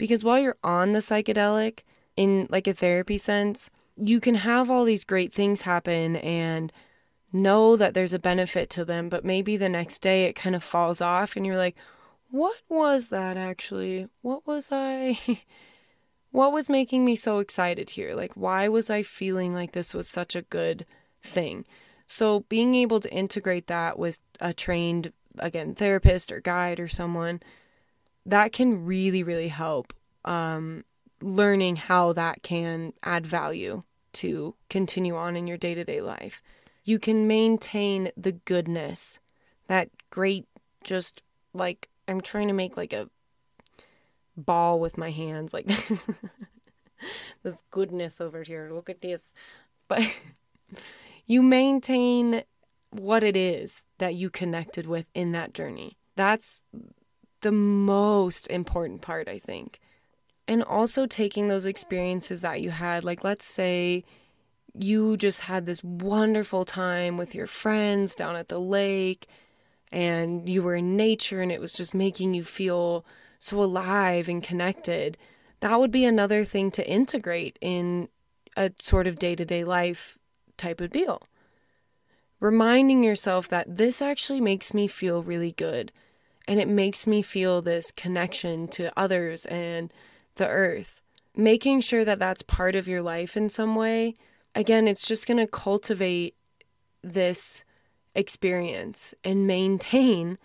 Because 0.00 0.24
while 0.24 0.40
you're 0.40 0.56
on 0.64 0.92
the 0.92 1.00
psychedelic, 1.00 1.80
in 2.16 2.46
like 2.48 2.66
a 2.66 2.72
therapy 2.72 3.18
sense, 3.18 3.68
you 3.98 4.18
can 4.18 4.36
have 4.36 4.70
all 4.70 4.84
these 4.84 5.04
great 5.04 5.30
things 5.30 5.62
happen 5.62 6.16
and 6.16 6.72
know 7.34 7.76
that 7.76 7.92
there's 7.92 8.14
a 8.14 8.18
benefit 8.18 8.70
to 8.70 8.84
them, 8.86 9.10
but 9.10 9.26
maybe 9.26 9.58
the 9.58 9.68
next 9.68 9.98
day 9.98 10.24
it 10.24 10.32
kind 10.32 10.56
of 10.56 10.64
falls 10.64 11.02
off 11.02 11.36
and 11.36 11.44
you're 11.44 11.58
like, 11.58 11.76
what 12.30 12.56
was 12.66 13.08
that 13.08 13.36
actually? 13.36 14.08
What 14.22 14.46
was 14.46 14.70
I? 14.72 15.18
what 16.30 16.50
was 16.50 16.70
making 16.70 17.04
me 17.04 17.14
so 17.14 17.38
excited 17.38 17.90
here? 17.90 18.14
Like, 18.14 18.32
why 18.32 18.68
was 18.68 18.88
I 18.88 19.02
feeling 19.02 19.52
like 19.52 19.72
this 19.72 19.92
was 19.92 20.08
such 20.08 20.34
a 20.34 20.42
good 20.48 20.86
thing? 21.22 21.66
So, 22.06 22.40
being 22.48 22.74
able 22.74 23.00
to 23.00 23.12
integrate 23.12 23.66
that 23.66 23.98
with 23.98 24.22
a 24.40 24.54
trained, 24.54 25.12
again, 25.38 25.74
therapist 25.74 26.32
or 26.32 26.40
guide 26.40 26.80
or 26.80 26.88
someone 26.88 27.42
that 28.30 28.52
can 28.52 28.84
really, 28.84 29.22
really 29.22 29.48
help 29.48 29.92
um, 30.24 30.84
learning 31.20 31.76
how 31.76 32.12
that 32.12 32.42
can 32.42 32.92
add 33.02 33.26
value 33.26 33.82
to 34.12 34.54
continue 34.68 35.16
on 35.16 35.36
in 35.36 35.46
your 35.46 35.56
day 35.56 35.74
to 35.74 35.84
day 35.84 36.00
life. 36.00 36.42
You 36.84 36.98
can 36.98 37.26
maintain 37.26 38.10
the 38.16 38.32
goodness, 38.32 39.20
that 39.68 39.90
great, 40.10 40.46
just 40.82 41.22
like 41.52 41.88
I'm 42.08 42.20
trying 42.20 42.48
to 42.48 42.54
make 42.54 42.76
like 42.76 42.92
a 42.92 43.08
ball 44.36 44.80
with 44.80 44.96
my 44.96 45.10
hands, 45.10 45.52
like 45.52 45.66
this, 45.66 46.10
this 47.42 47.62
goodness 47.70 48.20
over 48.20 48.42
here. 48.42 48.70
Look 48.72 48.90
at 48.90 49.00
this. 49.00 49.22
But 49.88 50.02
you 51.26 51.42
maintain 51.42 52.42
what 52.90 53.22
it 53.22 53.36
is 53.36 53.84
that 53.98 54.14
you 54.14 54.30
connected 54.30 54.86
with 54.86 55.08
in 55.14 55.32
that 55.32 55.52
journey. 55.52 55.96
That's 56.16 56.64
the 57.40 57.52
most 57.52 58.46
important 58.48 59.00
part, 59.00 59.28
I 59.28 59.38
think. 59.38 59.80
And 60.48 60.62
also 60.62 61.06
taking 61.06 61.48
those 61.48 61.66
experiences 61.66 62.40
that 62.40 62.60
you 62.60 62.70
had, 62.70 63.04
like 63.04 63.22
let's 63.22 63.44
say 63.44 64.04
you 64.74 65.16
just 65.16 65.42
had 65.42 65.66
this 65.66 65.82
wonderful 65.82 66.64
time 66.64 67.16
with 67.16 67.34
your 67.34 67.46
friends 67.46 68.14
down 68.14 68.36
at 68.36 68.48
the 68.48 68.60
lake 68.60 69.26
and 69.92 70.48
you 70.48 70.62
were 70.62 70.76
in 70.76 70.96
nature 70.96 71.42
and 71.42 71.50
it 71.50 71.60
was 71.60 71.72
just 71.72 71.94
making 71.94 72.34
you 72.34 72.44
feel 72.44 73.04
so 73.38 73.62
alive 73.62 74.28
and 74.28 74.42
connected. 74.42 75.18
That 75.60 75.80
would 75.80 75.90
be 75.90 76.04
another 76.04 76.44
thing 76.44 76.70
to 76.72 76.88
integrate 76.88 77.58
in 77.60 78.08
a 78.56 78.72
sort 78.78 79.06
of 79.06 79.18
day 79.18 79.34
to 79.34 79.44
day 79.44 79.64
life 79.64 80.18
type 80.56 80.80
of 80.80 80.90
deal. 80.90 81.22
Reminding 82.38 83.04
yourself 83.04 83.48
that 83.48 83.76
this 83.76 84.00
actually 84.00 84.40
makes 84.40 84.72
me 84.72 84.86
feel 84.86 85.22
really 85.22 85.52
good 85.52 85.92
and 86.50 86.58
it 86.58 86.66
makes 86.66 87.06
me 87.06 87.22
feel 87.22 87.62
this 87.62 87.92
connection 87.92 88.66
to 88.66 88.92
others 88.98 89.46
and 89.46 89.92
the 90.34 90.48
earth. 90.48 91.00
Making 91.36 91.80
sure 91.80 92.04
that 92.04 92.18
that's 92.18 92.42
part 92.42 92.74
of 92.74 92.88
your 92.88 93.02
life 93.02 93.36
in 93.36 93.48
some 93.48 93.76
way, 93.76 94.16
again, 94.52 94.88
it's 94.88 95.06
just 95.06 95.28
going 95.28 95.38
to 95.38 95.46
cultivate 95.46 96.34
this 97.02 97.64
experience 98.16 99.14
and 99.22 99.46
maintain 99.46 100.38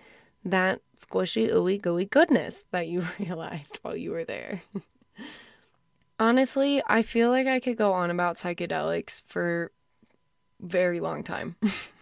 that 0.44 0.80
squishy, 0.96 1.52
ooey 1.52 1.82
gooey 1.82 2.06
goodness 2.06 2.64
that 2.70 2.88
you 2.88 3.04
realized 3.20 3.80
while 3.82 3.98
you 3.98 4.12
were 4.12 4.26
there. 4.26 4.62
Honestly, 6.20 6.84
I 6.86 7.02
feel 7.02 7.32
like 7.32 7.48
I 7.48 7.60
could 7.60 7.78
go 7.78 7.94
on 7.94 8.12
about 8.12 8.38
psychedelics 8.38 9.24
for 9.26 9.72
very 10.60 11.00
long 11.00 11.24
time. 11.24 11.56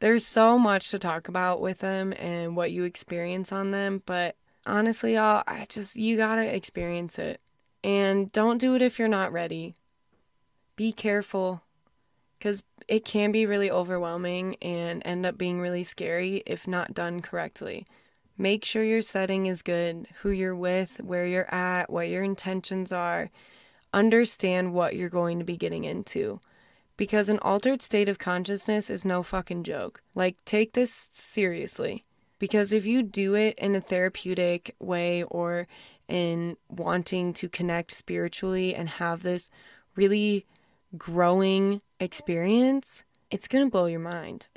There's 0.00 0.26
so 0.26 0.58
much 0.58 0.90
to 0.90 0.98
talk 0.98 1.28
about 1.28 1.60
with 1.60 1.78
them 1.78 2.12
and 2.18 2.54
what 2.56 2.70
you 2.70 2.84
experience 2.84 3.50
on 3.52 3.70
them, 3.70 4.02
but 4.04 4.36
honestly, 4.66 5.14
y'all, 5.14 5.42
I 5.46 5.66
just, 5.68 5.96
you 5.96 6.16
gotta 6.16 6.54
experience 6.54 7.18
it. 7.18 7.40
And 7.82 8.30
don't 8.32 8.58
do 8.58 8.74
it 8.74 8.82
if 8.82 8.98
you're 8.98 9.08
not 9.08 9.32
ready. 9.32 9.76
Be 10.74 10.92
careful 10.92 11.62
because 12.38 12.62
it 12.88 13.04
can 13.04 13.32
be 13.32 13.46
really 13.46 13.70
overwhelming 13.70 14.56
and 14.60 15.02
end 15.04 15.24
up 15.24 15.38
being 15.38 15.60
really 15.60 15.82
scary 15.82 16.42
if 16.46 16.68
not 16.68 16.94
done 16.94 17.22
correctly. 17.22 17.86
Make 18.36 18.64
sure 18.64 18.84
your 18.84 19.02
setting 19.02 19.46
is 19.46 19.62
good, 19.62 20.08
who 20.20 20.30
you're 20.30 20.54
with, 20.54 21.00
where 21.02 21.26
you're 21.26 21.52
at, 21.52 21.88
what 21.88 22.08
your 22.08 22.22
intentions 22.22 22.92
are. 22.92 23.30
Understand 23.94 24.74
what 24.74 24.94
you're 24.94 25.08
going 25.08 25.38
to 25.38 25.44
be 25.44 25.56
getting 25.56 25.84
into 25.84 26.40
because 26.96 27.28
an 27.28 27.38
altered 27.40 27.82
state 27.82 28.08
of 28.08 28.18
consciousness 28.18 28.88
is 28.90 29.04
no 29.04 29.22
fucking 29.22 29.64
joke. 29.64 30.02
Like, 30.14 30.36
take 30.44 30.72
this 30.72 30.92
seriously. 30.92 32.04
Because 32.38 32.72
if 32.72 32.84
you 32.84 33.02
do 33.02 33.34
it 33.34 33.58
in 33.58 33.74
a 33.74 33.80
therapeutic 33.80 34.74
way 34.78 35.22
or 35.24 35.66
in 36.08 36.56
wanting 36.68 37.32
to 37.34 37.48
connect 37.48 37.90
spiritually 37.90 38.74
and 38.74 38.88
have 38.88 39.22
this 39.22 39.50
really 39.94 40.44
growing 40.96 41.80
experience, 41.98 43.04
it's 43.30 43.48
going 43.48 43.64
to 43.66 43.70
blow 43.70 43.86
your 43.86 44.00
mind. 44.00 44.48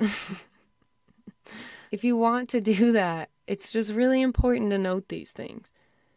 if 1.90 2.04
you 2.04 2.16
want 2.16 2.48
to 2.50 2.60
do 2.60 2.92
that, 2.92 3.30
it's 3.46 3.72
just 3.72 3.92
really 3.92 4.20
important 4.20 4.70
to 4.70 4.78
note 4.78 5.08
these 5.08 5.30
things 5.30 5.72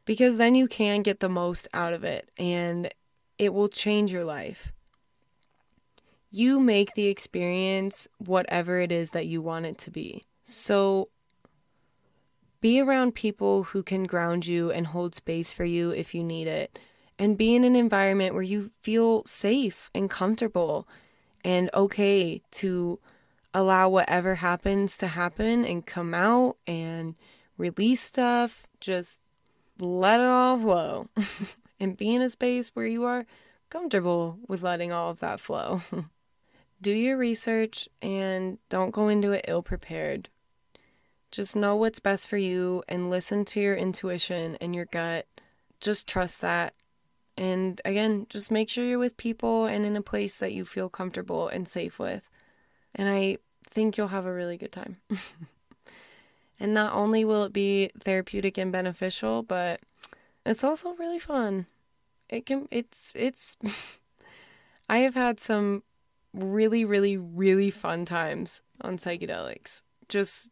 because 0.05 0.37
then 0.37 0.55
you 0.55 0.67
can 0.67 1.01
get 1.01 1.19
the 1.19 1.29
most 1.29 1.67
out 1.73 1.93
of 1.93 2.03
it 2.03 2.29
and 2.37 2.93
it 3.39 3.53
will 3.53 3.69
change 3.69 4.11
your 4.11 4.25
life. 4.25 4.73
You 6.35 6.59
make 6.59 6.95
the 6.95 7.09
experience 7.09 8.07
whatever 8.17 8.79
it 8.79 8.91
is 8.91 9.11
that 9.11 9.27
you 9.27 9.39
want 9.39 9.67
it 9.67 9.77
to 9.77 9.91
be. 9.91 10.23
So 10.43 11.09
be 12.59 12.81
around 12.81 13.13
people 13.13 13.65
who 13.65 13.83
can 13.83 14.05
ground 14.05 14.47
you 14.47 14.71
and 14.71 14.87
hold 14.87 15.13
space 15.13 15.51
for 15.51 15.63
you 15.63 15.91
if 15.91 16.15
you 16.15 16.23
need 16.23 16.47
it. 16.47 16.79
And 17.19 17.37
be 17.37 17.55
in 17.55 17.63
an 17.63 17.75
environment 17.75 18.33
where 18.33 18.41
you 18.41 18.71
feel 18.81 19.23
safe 19.27 19.91
and 19.93 20.09
comfortable 20.09 20.87
and 21.45 21.69
okay 21.75 22.41
to 22.53 22.97
allow 23.53 23.89
whatever 23.89 24.33
happens 24.33 24.97
to 24.97 25.07
happen 25.09 25.63
and 25.63 25.85
come 25.85 26.15
out 26.15 26.57
and 26.65 27.13
release 27.59 28.01
stuff. 28.01 28.65
Just 28.79 29.21
let 29.79 30.19
it 30.19 30.25
all 30.25 30.57
flow 30.57 31.09
and 31.79 31.95
be 31.95 32.15
in 32.15 32.23
a 32.23 32.29
space 32.29 32.71
where 32.73 32.87
you 32.87 33.03
are 33.03 33.27
comfortable 33.69 34.39
with 34.47 34.63
letting 34.63 34.91
all 34.91 35.11
of 35.11 35.19
that 35.19 35.39
flow. 35.39 35.83
Do 36.83 36.91
your 36.91 37.15
research 37.17 37.87
and 38.01 38.57
don't 38.67 38.91
go 38.91 39.07
into 39.07 39.31
it 39.31 39.45
ill 39.47 39.63
prepared. 39.63 40.27
Just 41.31 41.55
know 41.55 41.77
what's 41.77 42.01
best 42.01 42.27
for 42.27 42.35
you 42.35 42.83
and 42.89 43.09
listen 43.09 43.45
to 43.45 43.61
your 43.61 43.73
intuition 43.73 44.57
and 44.59 44.75
your 44.75 44.83
gut. 44.83 45.25
Just 45.79 46.09
trust 46.09 46.41
that. 46.41 46.73
And 47.37 47.79
again, 47.85 48.27
just 48.29 48.51
make 48.51 48.69
sure 48.69 48.83
you're 48.83 48.99
with 48.99 49.15
people 49.15 49.65
and 49.65 49.85
in 49.85 49.95
a 49.95 50.01
place 50.01 50.35
that 50.39 50.51
you 50.51 50.65
feel 50.65 50.89
comfortable 50.89 51.47
and 51.47 51.69
safe 51.69 51.99
with. 51.99 52.29
And 52.93 53.07
I 53.07 53.37
think 53.63 53.95
you'll 53.95 54.09
have 54.09 54.25
a 54.25 54.33
really 54.33 54.57
good 54.57 54.73
time. 54.73 54.97
and 56.59 56.73
not 56.73 56.93
only 56.93 57.23
will 57.23 57.45
it 57.45 57.53
be 57.53 57.91
therapeutic 57.97 58.57
and 58.57 58.73
beneficial, 58.73 59.41
but 59.41 59.79
it's 60.45 60.65
also 60.65 60.95
really 60.95 61.19
fun. 61.19 61.65
It 62.27 62.45
can 62.45 62.67
it's 62.71 63.13
it's 63.15 63.55
I 64.89 64.97
have 64.97 65.15
had 65.15 65.39
some 65.39 65.83
really 66.33 66.83
really 66.85 67.17
really 67.17 67.69
fun 67.69 68.05
times 68.05 68.61
on 68.81 68.97
psychedelics. 68.97 69.83
Just 70.09 70.49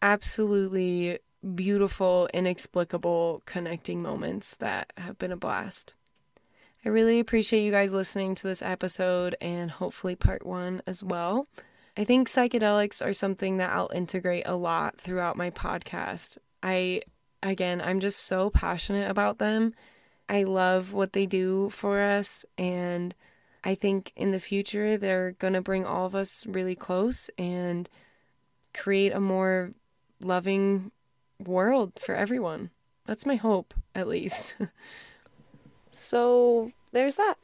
absolutely 0.00 1.18
beautiful, 1.54 2.28
inexplicable 2.32 3.42
connecting 3.46 4.02
moments 4.02 4.56
that 4.56 4.92
have 4.96 5.18
been 5.18 5.32
a 5.32 5.36
blast. 5.36 5.94
I 6.84 6.88
really 6.88 7.20
appreciate 7.20 7.64
you 7.64 7.70
guys 7.70 7.94
listening 7.94 8.34
to 8.36 8.46
this 8.46 8.62
episode 8.62 9.36
and 9.40 9.70
hopefully 9.70 10.16
part 10.16 10.44
one 10.44 10.82
as 10.86 11.02
well. 11.02 11.46
I 11.96 12.04
think 12.04 12.28
psychedelics 12.28 13.04
are 13.04 13.12
something 13.12 13.58
that 13.58 13.70
I'll 13.70 13.90
integrate 13.94 14.46
a 14.46 14.56
lot 14.56 15.00
throughout 15.00 15.36
my 15.36 15.50
podcast. 15.50 16.38
I, 16.62 17.02
again, 17.42 17.80
I'm 17.80 18.00
just 18.00 18.20
so 18.20 18.50
passionate 18.50 19.10
about 19.10 19.38
them. 19.38 19.74
I 20.28 20.44
love 20.44 20.92
what 20.92 21.12
they 21.12 21.26
do 21.26 21.68
for 21.70 22.00
us, 22.00 22.44
and 22.56 23.14
I 23.64 23.74
think 23.74 24.12
in 24.16 24.32
the 24.32 24.40
future 24.40 24.96
they're 24.96 25.32
going 25.32 25.52
to 25.52 25.60
bring 25.60 25.84
all 25.84 26.06
of 26.06 26.14
us 26.14 26.46
really 26.46 26.74
close 26.74 27.30
and 27.38 27.88
create 28.74 29.12
a 29.12 29.20
more 29.20 29.72
loving 30.22 30.90
world 31.38 31.92
for 31.98 32.14
everyone. 32.14 32.70
That's 33.06 33.26
my 33.26 33.36
hope, 33.36 33.74
at 33.94 34.08
least. 34.08 34.56
so 35.90 36.72
there's 36.92 37.16
that. 37.16 37.36